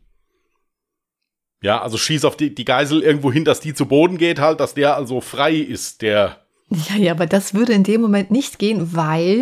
Ja, 1.66 1.82
also 1.82 1.98
schieß 1.98 2.26
auf 2.26 2.38
die, 2.38 2.54
die 2.54 2.64
Geisel 2.64 3.02
irgendwo 3.02 3.32
hin, 3.32 3.44
dass 3.44 3.60
die 3.60 3.74
zu 3.74 3.88
Boden 3.88 4.20
geht, 4.20 4.38
halt, 4.38 4.60
dass 4.60 4.76
der 4.76 4.96
also 4.96 5.20
frei 5.20 5.56
ist, 5.56 6.04
der. 6.04 6.46
Ja, 6.70 6.96
ja, 6.96 7.12
aber 7.12 7.26
das 7.26 7.56
würde 7.56 7.74
in 7.74 7.84
dem 7.84 8.02
Moment 8.02 8.30
nicht 8.30 8.60
gehen, 8.60 8.96
weil 8.96 9.42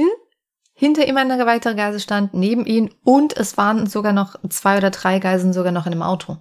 hinter 0.74 1.06
ihm 1.06 1.18
eine 1.18 1.46
weitere 1.46 1.76
Geisel 1.76 2.00
stand, 2.00 2.34
neben 2.34 2.66
ihm 2.66 2.92
und 3.04 3.36
es 3.36 3.58
waren 3.58 3.88
sogar 3.88 4.14
noch 4.14 4.38
zwei 4.48 4.78
oder 4.78 4.90
drei 4.90 5.20
Geiseln 5.20 5.52
sogar 5.52 5.74
noch 5.74 5.86
in 5.86 5.92
dem 5.92 6.02
Auto. 6.02 6.38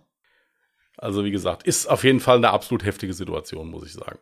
Also 0.98 1.24
wie 1.24 1.32
gesagt, 1.32 1.64
ist 1.64 1.86
auf 1.86 2.04
jeden 2.04 2.20
Fall 2.20 2.36
eine 2.36 2.50
absolut 2.50 2.84
heftige 2.84 3.12
Situation, 3.12 3.68
muss 3.68 3.84
ich 3.84 3.94
sagen. 3.94 4.20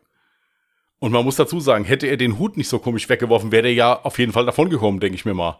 Und 0.97 1.11
man 1.11 1.23
muss 1.23 1.35
dazu 1.35 1.59
sagen, 1.59 1.85
hätte 1.85 2.07
er 2.07 2.17
den 2.17 2.39
Hut 2.39 2.57
nicht 2.57 2.69
so 2.69 2.79
komisch 2.79 3.07
weggeworfen, 3.07 3.51
wäre 3.51 3.67
er 3.67 3.73
ja 3.75 4.01
auf 4.01 4.17
jeden 4.17 4.31
Fall 4.31 4.47
davongekommen, 4.47 4.99
denke 4.99 5.13
ich 5.13 5.25
mir 5.25 5.35
mal. 5.35 5.59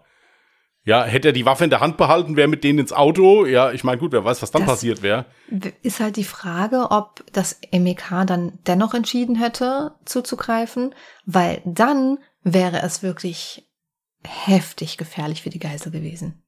Ja, 0.84 1.04
hätte 1.04 1.30
er 1.30 1.34
die 1.34 1.46
Waffe 1.46 1.64
in 1.64 1.70
der 1.70 1.80
Hand 1.80 1.98
behalten, 1.98 2.36
wäre 2.36 2.48
mit 2.48 2.64
denen 2.64 2.80
ins 2.80 2.92
Auto. 2.92 3.46
Ja, 3.46 3.72
ich 3.72 3.84
meine, 3.84 4.00
gut, 4.00 4.12
wer 4.12 4.26
weiß, 4.26 4.42
was 4.42 4.50
dann 4.50 4.64
das 4.64 4.72
passiert 4.72 5.04
wäre. 5.04 5.26
Ist 5.84 6.00
halt 6.00 6.16
die 6.16 6.24
Frage, 6.24 6.88
ob 6.90 7.24
das 7.34 7.60
MEK 7.72 8.26
dann 8.26 8.58
dennoch 8.66 8.96
entschieden 8.96 9.36
hätte, 9.36 9.94
zuzugreifen, 10.06 10.96
weil 11.26 11.62
dann 11.66 12.18
wäre 12.44 12.82
es 12.82 13.04
wirklich 13.04 13.70
heftig 14.24 14.98
gefährlich 14.98 15.44
für 15.44 15.52
die 15.52 15.60
Geisel 15.60 15.92
gewesen. 15.92 16.42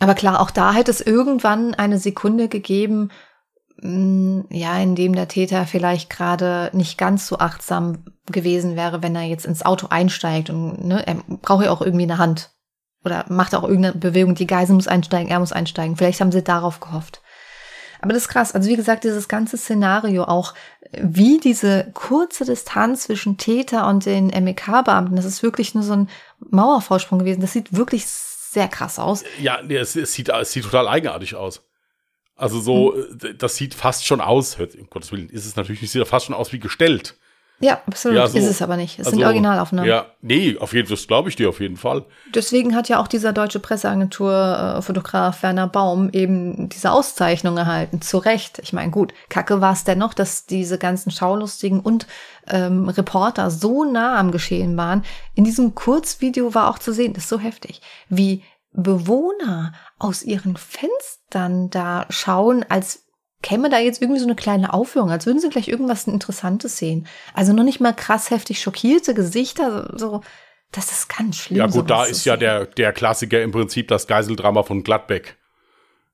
Aber 0.00 0.14
klar, 0.14 0.40
auch 0.40 0.50
da 0.50 0.72
hätte 0.72 0.90
es 0.90 1.02
irgendwann 1.02 1.74
eine 1.74 1.98
Sekunde 1.98 2.48
gegeben, 2.48 3.10
mm, 3.82 4.40
ja, 4.50 4.78
in 4.78 4.94
dem 4.94 5.14
der 5.14 5.28
Täter 5.28 5.66
vielleicht 5.66 6.08
gerade 6.08 6.70
nicht 6.72 6.96
ganz 6.96 7.26
so 7.26 7.38
achtsam 7.38 8.04
gewesen 8.26 8.74
wäre, 8.74 9.02
wenn 9.02 9.14
er 9.14 9.22
jetzt 9.22 9.44
ins 9.44 9.64
Auto 9.64 9.88
einsteigt 9.90 10.48
und 10.48 10.84
ne, 10.84 11.06
er 11.06 11.16
braucht 11.42 11.64
ja 11.64 11.70
auch 11.70 11.82
irgendwie 11.82 12.04
eine 12.04 12.18
Hand 12.18 12.53
oder 13.04 13.24
macht 13.28 13.54
auch 13.54 13.64
irgendeine 13.64 13.96
Bewegung, 13.96 14.34
die 14.34 14.46
Geisel 14.46 14.74
muss 14.74 14.88
einsteigen, 14.88 15.30
er 15.30 15.40
muss 15.40 15.52
einsteigen. 15.52 15.96
Vielleicht 15.96 16.20
haben 16.20 16.32
sie 16.32 16.42
darauf 16.42 16.80
gehofft. 16.80 17.20
Aber 18.00 18.12
das 18.12 18.24
ist 18.24 18.28
krass. 18.28 18.52
Also 18.52 18.68
wie 18.68 18.76
gesagt, 18.76 19.04
dieses 19.04 19.28
ganze 19.28 19.56
Szenario 19.56 20.24
auch, 20.24 20.54
wie 20.92 21.38
diese 21.38 21.90
kurze 21.94 22.44
Distanz 22.44 23.04
zwischen 23.04 23.38
Täter 23.38 23.86
und 23.88 24.04
den 24.04 24.26
MEK-Beamten, 24.26 25.16
das 25.16 25.24
ist 25.24 25.42
wirklich 25.42 25.74
nur 25.74 25.84
so 25.84 25.94
ein 25.94 26.10
Mauervorsprung 26.50 27.18
gewesen. 27.18 27.40
Das 27.40 27.52
sieht 27.52 27.74
wirklich 27.74 28.06
sehr 28.06 28.68
krass 28.68 28.98
aus. 28.98 29.24
Ja, 29.40 29.60
nee, 29.62 29.76
es, 29.76 29.96
es, 29.96 30.12
sieht, 30.12 30.28
es 30.28 30.52
sieht 30.52 30.64
total 30.64 30.86
eigenartig 30.86 31.34
aus. 31.34 31.62
Also 32.36 32.60
so, 32.60 32.94
hm. 32.94 33.38
das 33.38 33.56
sieht 33.56 33.74
fast 33.74 34.06
schon 34.06 34.20
aus, 34.20 34.58
um 34.58 34.90
Gottes 34.90 35.12
Willen, 35.12 35.28
ist 35.28 35.46
es 35.46 35.56
natürlich 35.56 35.82
nicht, 35.82 35.92
sieht 35.92 36.06
fast 36.06 36.26
schon 36.26 36.34
aus 36.34 36.52
wie 36.52 36.58
gestellt. 36.58 37.16
Ja, 37.60 37.80
absolut. 37.86 38.18
Ja, 38.18 38.26
so, 38.26 38.36
ist 38.36 38.46
es 38.46 38.62
aber 38.62 38.76
nicht. 38.76 38.98
Es 38.98 39.06
also, 39.06 39.16
sind 39.16 39.24
Originalaufnahmen. 39.24 39.88
Ja, 39.88 40.06
nee, 40.20 40.56
auf 40.58 40.72
jeden 40.72 40.86
Fall, 40.86 40.96
das 40.96 41.06
glaube 41.06 41.28
ich 41.28 41.36
dir 41.36 41.48
auf 41.48 41.60
jeden 41.60 41.76
Fall. 41.76 42.04
Deswegen 42.34 42.74
hat 42.74 42.88
ja 42.88 43.00
auch 43.00 43.06
dieser 43.06 43.32
deutsche 43.32 43.60
Presseagentur-Fotograf 43.60 45.38
äh, 45.38 45.42
Werner 45.44 45.68
Baum 45.68 46.10
eben 46.10 46.68
diese 46.68 46.90
Auszeichnung 46.90 47.56
erhalten. 47.56 48.02
Zu 48.02 48.18
Recht. 48.18 48.58
Ich 48.62 48.72
meine, 48.72 48.90
gut, 48.90 49.14
kacke 49.28 49.60
war 49.60 49.72
es 49.72 49.84
dennoch, 49.84 50.14
dass 50.14 50.46
diese 50.46 50.78
ganzen 50.78 51.10
Schaulustigen 51.10 51.80
und 51.80 52.06
ähm, 52.48 52.88
Reporter 52.88 53.50
so 53.50 53.84
nah 53.84 54.18
am 54.18 54.32
Geschehen 54.32 54.76
waren. 54.76 55.04
In 55.34 55.44
diesem 55.44 55.74
Kurzvideo 55.74 56.54
war 56.54 56.68
auch 56.68 56.78
zu 56.78 56.92
sehen, 56.92 57.12
das 57.14 57.24
ist 57.24 57.30
so 57.30 57.38
heftig, 57.38 57.80
wie 58.08 58.42
Bewohner 58.72 59.72
aus 59.98 60.24
ihren 60.24 60.56
Fenstern 60.56 61.70
da 61.70 62.06
schauen, 62.10 62.64
als 62.68 63.03
käme 63.44 63.68
da 63.68 63.78
jetzt 63.78 64.00
irgendwie 64.00 64.20
so 64.20 64.26
eine 64.26 64.34
kleine 64.34 64.72
Aufführung, 64.72 65.10
als 65.10 65.26
würden 65.26 65.38
sie 65.38 65.50
gleich 65.50 65.68
irgendwas 65.68 66.06
Interessantes 66.06 66.78
sehen. 66.78 67.06
Also 67.34 67.52
noch 67.52 67.62
nicht 67.62 67.78
mal 67.78 67.92
krass 67.92 68.30
heftig 68.30 68.60
schockierte 68.60 69.12
Gesichter, 69.12 69.92
so, 69.96 70.22
das 70.72 70.90
ist 70.90 71.14
ganz 71.14 71.36
schlimm. 71.36 71.58
Ja 71.58 71.66
gut, 71.66 71.90
da 71.90 72.04
ist 72.04 72.24
ja 72.24 72.38
der, 72.38 72.64
der 72.64 72.92
Klassiker 72.92 73.42
im 73.42 73.52
Prinzip 73.52 73.88
das 73.88 74.06
Geiseldrama 74.06 74.62
von 74.62 74.82
Gladbeck. 74.82 75.36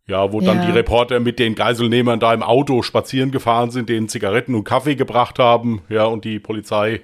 Ja, 0.09 0.33
wo 0.33 0.41
dann 0.41 0.59
ja. 0.59 0.67
die 0.67 0.73
Reporter 0.73 1.21
mit 1.21 1.39
den 1.39 1.55
Geiselnehmern 1.55 2.19
da 2.19 2.35
im 2.35 2.43
Auto 2.43 2.83
spazieren 2.83 3.31
gefahren 3.31 3.71
sind, 3.71 3.89
denen 3.89 4.09
Zigaretten 4.09 4.57
und 4.57 4.65
Kaffee 4.65 4.97
gebracht 4.97 5.39
haben, 5.39 5.83
ja, 5.89 6.07
und 6.07 6.25
die 6.25 6.41
Polizei 6.41 7.03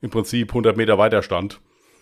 im 0.00 0.10
Prinzip 0.10 0.50
100 0.50 0.76
Meter 0.76 0.96
weiter 0.96 1.24
stand. 1.24 1.60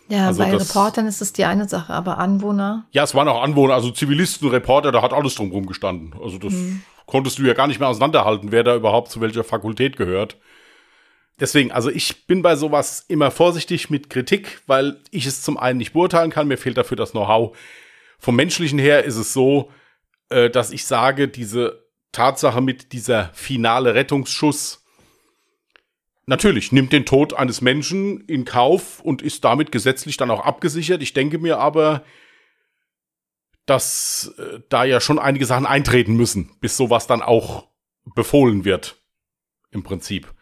Ja, 0.09 0.27
also 0.27 0.43
bei 0.43 0.55
Reportern 0.55 1.07
ist 1.07 1.23
es 1.23 1.33
die 1.33 1.45
eine 1.45 1.69
Sache, 1.69 1.93
aber 1.93 2.19
Anwohner? 2.19 2.87
Ja, 2.91 3.05
es 3.05 3.15
waren 3.15 3.29
auch 3.29 3.43
Anwohner, 3.43 3.75
also 3.75 3.91
Zivilisten, 3.91 4.49
Reporter, 4.49 4.93
da 4.93 5.01
hat 5.01 5.13
alles 5.13 5.35
drumherum 5.35 5.67
gestanden. 5.67 6.15
Also 6.23 6.39
das 6.39 6.53
hm 6.53 6.83
konntest 7.07 7.39
du 7.39 7.43
ja 7.43 7.55
gar 7.55 7.67
nicht 7.67 7.81
mehr 7.81 7.89
auseinanderhalten, 7.89 8.53
wer 8.53 8.65
da 8.65 8.75
überhaupt 8.75 9.11
zu 9.11 9.21
welcher 9.21 9.45
Fakultät 9.45 9.97
gehört. 9.97 10.39
Deswegen, 11.41 11.73
also 11.73 11.91
ich 11.91 12.27
bin 12.27 12.41
bei 12.41 12.57
sowas 12.57 13.05
immer 13.09 13.31
vorsichtig 13.31 13.91
mit 13.91 14.11
Kritik, 14.11 14.63
weil 14.67 15.01
ich 15.11 15.27
es 15.27 15.43
zum 15.43 15.59
einen 15.59 15.79
nicht 15.79 15.93
beurteilen 15.93 16.31
kann, 16.31 16.49
mir 16.49 16.57
fehlt 16.57 16.79
dafür 16.79 16.97
das 16.97 17.13
Know-how. 17.13 17.57
Vom 18.19 18.37
menschlichen 18.37 18.79
her 18.79 19.05
ist 19.05 19.17
es 19.17 19.33
so, 19.33 19.71
äh, 20.29 20.51
dass 20.51 20.71
ich 20.71 20.87
sage, 20.87 21.29
diese 21.29 21.85
Tatsache 22.13 22.61
mit 22.61 22.93
dieser 22.93 23.31
finale 23.35 23.95
Rettungsschuss 23.95 24.82
natürlich 26.27 26.73
nimmt 26.73 26.93
den 26.93 27.05
Tod 27.05 27.35
eines 27.35 27.61
Menschen 27.61 28.21
in 28.27 28.45
Kauf 28.45 29.01
und 29.01 29.23
ist 29.23 29.45
damit 29.45 29.73
gesetzlich 29.73 30.17
dann 30.17 30.31
auch 30.31 30.45
abgesichert. 30.45 31.03
Ich 31.03 31.15
denke 31.15 31.39
mir 31.39 31.59
aber, 31.59 32.05
dass 33.67 34.35
äh, 34.39 34.61
da 34.69 34.85
ja 34.85 35.01
schon 35.01 35.19
einige 35.19 35.47
Sachen 35.47 35.67
eintreten 35.67 36.15
müssen, 36.15 36.51
bis 36.61 36.77
sowas 36.77 37.07
dann 37.07 37.23
auch 37.23 37.69
befohlen 38.15 38.65
wird. 38.65 38.97
Im 39.71 39.83
Prinzip. 39.83 40.35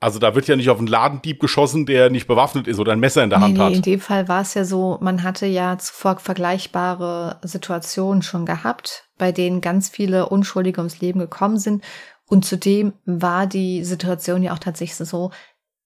Also 0.00 0.18
da 0.18 0.34
wird 0.34 0.48
ja 0.48 0.56
nicht 0.56 0.68
auf 0.68 0.78
einen 0.78 0.86
Ladendieb 0.86 1.40
geschossen, 1.40 1.86
der 1.86 2.10
nicht 2.10 2.26
bewaffnet 2.26 2.68
ist 2.68 2.78
oder 2.78 2.92
ein 2.92 3.00
Messer 3.00 3.24
in 3.24 3.30
der 3.30 3.38
nee, 3.38 3.44
Hand 3.44 3.54
nee, 3.54 3.60
hat. 3.60 3.72
In 3.72 3.82
dem 3.82 4.00
Fall 4.00 4.28
war 4.28 4.42
es 4.42 4.52
ja 4.52 4.64
so, 4.64 4.98
man 5.00 5.22
hatte 5.22 5.46
ja 5.46 5.78
zuvor 5.78 6.18
vergleichbare 6.18 7.38
Situationen 7.42 8.20
schon 8.20 8.44
gehabt, 8.44 9.08
bei 9.16 9.32
denen 9.32 9.62
ganz 9.62 9.88
viele 9.88 10.28
Unschuldige 10.28 10.80
ums 10.80 11.00
Leben 11.00 11.20
gekommen 11.20 11.58
sind. 11.58 11.82
Und 12.26 12.44
zudem 12.44 12.94
war 13.04 13.46
die 13.46 13.84
Situation 13.84 14.42
ja 14.42 14.54
auch 14.54 14.58
tatsächlich 14.58 14.96
so, 14.96 15.30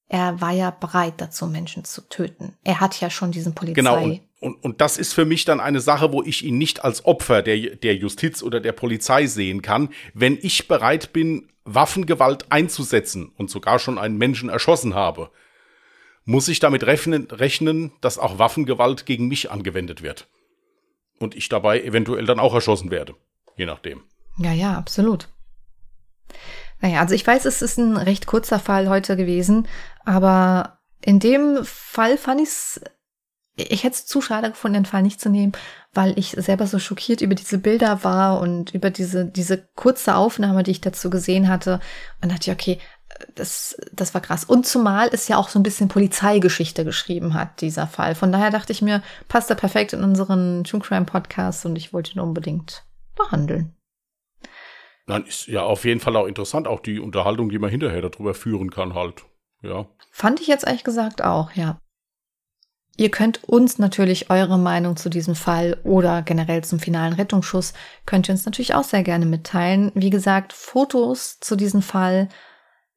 er 0.09 0.41
war 0.41 0.53
ja 0.53 0.71
bereit 0.71 1.15
dazu, 1.19 1.47
Menschen 1.47 1.85
zu 1.85 2.09
töten. 2.09 2.57
Er 2.65 2.81
hat 2.81 3.01
ja 3.01 3.11
schon 3.11 3.31
diesen 3.31 3.55
Polizei. 3.55 3.75
Genau, 3.75 4.03
und, 4.03 4.23
und, 4.41 4.65
und 4.65 4.81
das 4.81 4.97
ist 4.97 5.13
für 5.13 5.27
mich 5.27 5.45
dann 5.45 5.61
eine 5.61 5.81
Sache, 5.81 6.13
wo 6.13 6.23
ich 6.23 6.45
ihn 6.45 6.57
nicht 6.57 6.85
als 6.85 7.05
Opfer 7.05 7.43
der, 7.43 7.77
der 7.77 7.95
Justiz 7.97 8.43
oder 8.43 8.61
der 8.61 8.73
Polizei 8.73 9.27
sehen 9.27 9.61
kann. 9.61 9.91
Wenn 10.15 10.39
ich 10.41 10.67
bereit 10.67 11.13
bin, 11.13 11.51
Waffengewalt 11.65 12.51
einzusetzen 12.51 13.33
und 13.37 13.51
sogar 13.51 13.79
schon 13.79 13.99
einen 13.99 14.17
Menschen 14.17 14.49
erschossen 14.49 14.95
habe, 14.95 15.31
muss 16.25 16.49
ich 16.49 16.61
damit 16.61 16.85
rechnen, 16.85 17.27
rechnen, 17.31 17.93
dass 18.01 18.19
auch 18.19 18.39
Waffengewalt 18.39 19.05
gegen 19.05 19.29
mich 19.29 19.51
angewendet 19.51 20.03
wird. 20.03 20.29
Und 21.19 21.35
ich 21.35 21.49
dabei 21.49 21.83
eventuell 21.83 22.25
dann 22.25 22.39
auch 22.39 22.55
erschossen 22.55 22.91
werde. 22.91 23.15
Je 23.57 23.67
nachdem. 23.67 24.03
Ja, 24.39 24.53
ja, 24.53 24.79
absolut. 24.79 25.29
Naja, 26.81 27.01
also 27.01 27.15
ich 27.15 27.27
weiß, 27.27 27.45
es 27.45 27.63
ist 27.63 27.79
ein 27.79 27.97
recht 27.97 28.27
kurzer 28.27 28.59
Fall 28.59 28.89
heute 28.89 29.17
gewesen, 29.17 29.67
aber 30.05 30.79
in 31.01 31.19
dem 31.21 31.65
Fall 31.65 32.19
fand 32.19 32.41
ich 32.41 32.49
es, 32.49 32.81
ich 33.57 33.83
hätte 33.83 33.95
es 33.95 34.07
zu 34.07 34.21
schade 34.21 34.51
gefunden, 34.51 34.75
den 34.75 34.87
Fall 34.87 35.03
nicht 35.03 35.21
zu 35.21 35.29
nehmen, 35.29 35.53
weil 35.93 36.17
ich 36.19 36.31
selber 36.39 36.67
so 36.67 36.79
schockiert 36.79 37.21
über 37.21 37.35
diese 37.35 37.59
Bilder 37.59 38.05
war 38.05 38.41
und 38.41 38.73
über 38.75 38.91
diese, 38.91 39.25
diese 39.25 39.59
kurze 39.75 40.15
Aufnahme, 40.15 40.63
die 40.63 40.71
ich 40.71 40.81
dazu 40.81 41.11
gesehen 41.11 41.49
hatte. 41.49 41.81
Und 42.21 42.31
dachte 42.31 42.51
ich, 42.51 42.55
okay, 42.55 42.79
das, 43.35 43.77
das 43.93 44.15
war 44.15 44.21
krass. 44.21 44.45
Und 44.45 44.67
zumal 44.67 45.09
es 45.13 45.29
ja 45.29 45.39
auch 45.39 45.49
so 45.49 45.59
ein 45.59 45.65
bisschen 45.65 45.89
Polizeigeschichte 45.89 46.85
geschrieben 46.85 47.35
hat, 47.35 47.61
dieser 47.61 47.87
Fall. 47.87 48.15
Von 48.15 48.33
daher 48.33 48.51
dachte 48.51 48.73
ich 48.73 48.83
mir, 48.83 49.03
passt 49.29 49.51
er 49.51 49.57
perfekt 49.57 49.93
in 49.93 50.05
unseren 50.05 50.65
True 50.65 50.81
Crime 50.81 51.07
Podcast 51.07 51.67
und 51.67 51.77
ich 51.77 51.93
wollte 51.93 52.13
ihn 52.13 52.21
unbedingt 52.21 52.85
behandeln. 53.17 53.78
Nein, 55.09 55.25
ist 55.27 55.47
ja 55.47 55.63
auf 55.63 55.87
jeden 55.87 56.01
Fall 56.01 56.17
auch 56.17 56.27
interessant, 56.27 56.69
auch 56.69 56.81
die 56.81 57.01
Unterhaltung, 57.01 57.49
die 57.49 57.59
man 57.59 57.71
hinterher 57.71 58.03
darüber 58.03 58.35
führen 58.35 58.71
kann, 58.71 58.95
halt. 58.95 59.25
Ja. 59.63 59.87
Fand 60.13 60.39
ich 60.41 60.47
jetzt 60.47 60.67
ehrlich 60.67 60.85
gesagt 60.85 61.25
auch, 61.25 61.53
ja. 61.53 61.81
Ihr 62.99 63.11
könnt 63.11 63.43
uns 63.45 63.79
natürlich 63.79 64.29
eure 64.29 64.59
Meinung 64.59 64.99
zu 64.99 65.09
diesem 65.09 65.35
Fall 65.35 65.79
oder 65.83 66.21
generell 66.21 66.63
zum 66.63 66.79
finalen 66.79 67.15
Rettungsschuss, 67.15 67.73
könnt 68.05 68.29
ihr 68.29 68.33
uns 68.33 68.45
natürlich 68.45 68.75
auch 68.75 68.85
sehr 68.85 69.03
gerne 69.03 69.25
mitteilen. 69.25 69.93
Wie 69.95 70.11
gesagt, 70.11 70.53
Fotos 70.53 71.41
zu 71.41 71.57
diesem 71.57 71.81
Fall, 71.81 72.29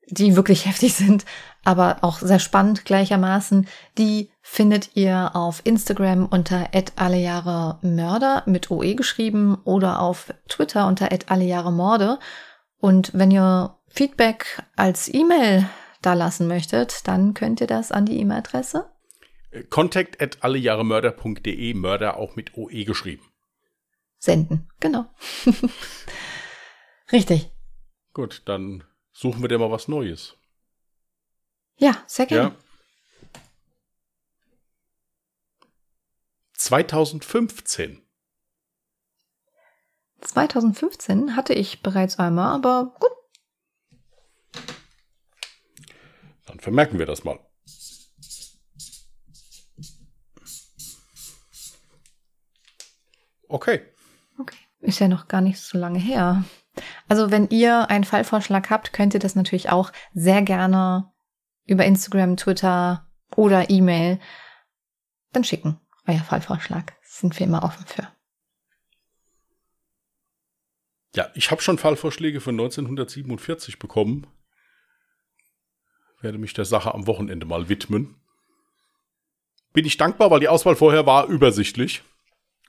die 0.08 0.36
wirklich 0.36 0.66
heftig 0.68 0.94
sind, 0.96 1.24
aber 1.64 2.00
auch 2.02 2.20
sehr 2.20 2.40
spannend 2.40 2.86
gleichermaßen, 2.86 3.68
die 3.98 4.32
findet 4.42 4.96
ihr 4.96 5.36
auf 5.36 5.62
Instagram 5.64 6.26
unter 6.26 6.70
allejahremörder 6.96 8.44
mit 8.46 8.72
OE 8.72 8.96
geschrieben 8.96 9.58
oder 9.64 10.02
auf 10.02 10.34
Twitter 10.48 10.88
unter 10.88 11.10
allejahremorde. 11.28 12.20
Und 12.80 13.12
wenn 13.14 13.32
ihr 13.32 13.78
Feedback 13.88 14.64
als 14.76 15.14
E-Mail 15.14 15.68
da 16.02 16.14
lassen 16.14 16.48
möchtet, 16.48 17.08
dann 17.08 17.34
könnt 17.34 17.62
ihr 17.62 17.68
das 17.68 17.92
an 17.92 18.06
die 18.06 18.20
E-Mail-Adresse 18.20 18.92
Contact 19.70 20.22
at 20.22 20.44
allejahremörder.de, 20.44 21.74
Mörder 21.74 22.18
auch 22.18 22.36
mit 22.36 22.58
OE 22.58 22.86
geschrieben. 22.86 23.24
Senden, 24.18 24.70
genau. 24.80 25.06
Richtig. 27.12 27.52
Gut, 28.14 28.44
dann 28.46 28.84
suchen 29.12 29.42
wir 29.42 29.50
dir 29.50 29.60
mal 29.60 29.72
was 29.72 29.88
Neues. 29.88 30.38
Ja, 31.82 31.98
sehr 32.06 32.28
gerne. 32.28 32.50
Ja. 32.50 32.56
2015. 36.54 38.04
2015 40.22 41.36
hatte 41.36 41.56
ich 41.56 41.82
bereits 41.82 42.20
einmal, 42.20 42.54
aber 42.54 42.96
gut. 43.00 43.10
Dann 46.46 46.60
vermerken 46.60 47.00
wir 47.00 47.08
das 47.08 47.24
mal. 47.24 47.40
Okay. 53.48 53.82
Okay. 54.38 54.58
Ist 54.82 55.00
ja 55.00 55.08
noch 55.08 55.28
gar 55.28 55.42
nicht 55.42 55.60
so 55.60 55.80
lange 55.80 55.98
her. 55.98 56.44
Also 57.08 57.32
wenn 57.32 57.50
ihr 57.50 57.90
einen 57.90 58.04
Fallvorschlag 58.04 58.70
habt, 58.70 58.94
könnt 58.94 59.16
ihr 59.16 59.20
das 59.20 59.34
natürlich 59.34 59.72
auch 59.72 59.92
sehr 60.14 60.44
gerne 60.44 61.12
über 61.66 61.86
Instagram, 61.86 62.38
Twitter 62.38 63.08
oder 63.36 63.70
E-Mail 63.70 64.20
dann 65.32 65.44
schicken. 65.44 65.80
Euer 66.08 66.20
Fallvorschlag. 66.20 66.94
Sind 67.04 67.38
wir 67.40 67.48
immer 67.48 67.64
offen 67.64 67.86
für. 67.86 68.08
Ja, 71.16 71.30
ich 71.36 71.52
habe 71.52 71.62
schon 71.62 71.78
Fallvorschläge 71.78 72.40
von 72.40 72.56
1947 72.56 73.80
bekommen. 73.80 74.28
Werde 76.22 76.38
mich 76.38 76.54
der 76.54 76.66
Sache 76.66 76.94
am 76.94 77.08
Wochenende 77.08 77.46
mal 77.46 77.68
widmen. 77.68 78.16
Bin 79.74 79.86
ich 79.86 79.98
dankbar, 79.98 80.32
weil 80.32 80.40
die 80.40 80.48
Auswahl 80.48 80.76
vorher 80.76 81.06
war 81.06 81.28
übersichtlich. 81.28 82.04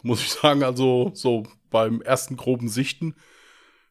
Muss 0.03 0.21
ich 0.21 0.31
sagen, 0.31 0.65
also 0.65 1.13
so 1.15 1.47
beim 1.71 2.03
ersten 2.03 2.37
groben 2.37 2.69
Sichten 2.69 3.15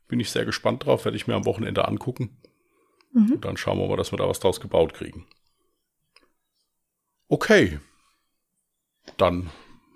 bin 0.08 0.20
ich 0.20 0.30
sehr 0.30 0.44
gespannt 0.44 0.86
drauf, 0.86 1.06
werde 1.06 1.16
ich 1.16 1.28
mir 1.28 1.36
am 1.36 1.46
Wochenende 1.46 1.88
angucken. 1.88 2.41
Mhm. 3.14 3.34
Und 3.34 3.46
dann 3.46 3.58
schauen 3.58 3.80
wir 3.80 3.88
mal, 3.88 3.98
dass 3.98 4.12
wir 4.12 4.18
da 4.18 4.28
was 4.28 4.40
draus 4.40 4.60
gebaut 4.60 4.94
kriegen. 4.94 5.28
Okay. 7.28 7.80
Dann 9.18 9.50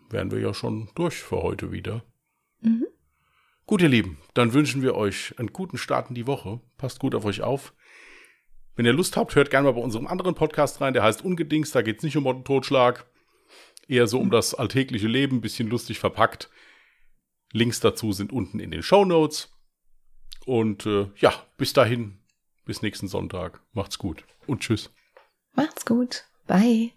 wären 0.10 0.32
wir 0.32 0.40
ja 0.40 0.54
schon 0.54 0.90
durch 0.96 1.16
für 1.16 1.42
heute 1.42 1.72
wieder. 1.72 2.04
Mhm. 2.62 2.88
Gut, 3.66 3.82
ihr 3.82 3.90
Lieben, 3.90 4.20
dann 4.36 4.54
wünschen 4.54 4.82
wir 4.84 4.96
euch 4.96 5.34
einen 5.38 5.52
guten 5.52 5.78
Start 5.78 6.10
in 6.10 6.16
die 6.16 6.28
Woche. 6.28 6.62
Passt 6.78 7.00
gut 7.00 7.16
auf 7.16 7.26
euch 7.26 7.42
auf. 7.42 7.74
Wenn 8.76 8.86
ihr 8.86 8.94
Lust 8.94 9.18
habt, 9.18 9.36
hört 9.36 9.50
gerne 9.50 9.66
mal 9.66 9.74
bei 9.74 9.82
unserem 9.82 10.08
anderen 10.08 10.36
Podcast 10.36 10.82
rein, 10.82 10.94
der 10.94 11.04
heißt 11.04 11.24
Ungedings. 11.24 11.72
Da 11.72 11.82
geht 11.82 11.98
es 11.98 12.04
nicht 12.04 12.18
um 12.18 12.44
Totschlag, 12.44 13.06
eher 13.88 14.06
so 14.08 14.20
um 14.20 14.30
das 14.30 14.54
alltägliche 14.54 15.08
Leben, 15.08 15.42
bisschen 15.42 15.70
lustig 15.70 16.00
verpackt. 16.00 16.50
Links 17.54 17.80
dazu 17.80 18.12
sind 18.12 18.34
unten 18.34 18.60
in 18.60 18.72
den 18.72 18.84
Show 18.84 19.06
Notes. 19.06 19.50
Und 20.46 20.86
äh, 20.86 21.08
ja, 21.18 21.34
bis 21.58 21.74
dahin, 21.74 22.20
bis 22.66 22.82
nächsten 22.82 23.08
Sonntag. 23.08 23.62
Macht's 23.74 23.98
gut 23.98 24.26
und 24.48 24.62
tschüss. 24.62 24.92
Macht's 25.54 25.86
gut. 25.86 26.26
Bye. 26.48 26.92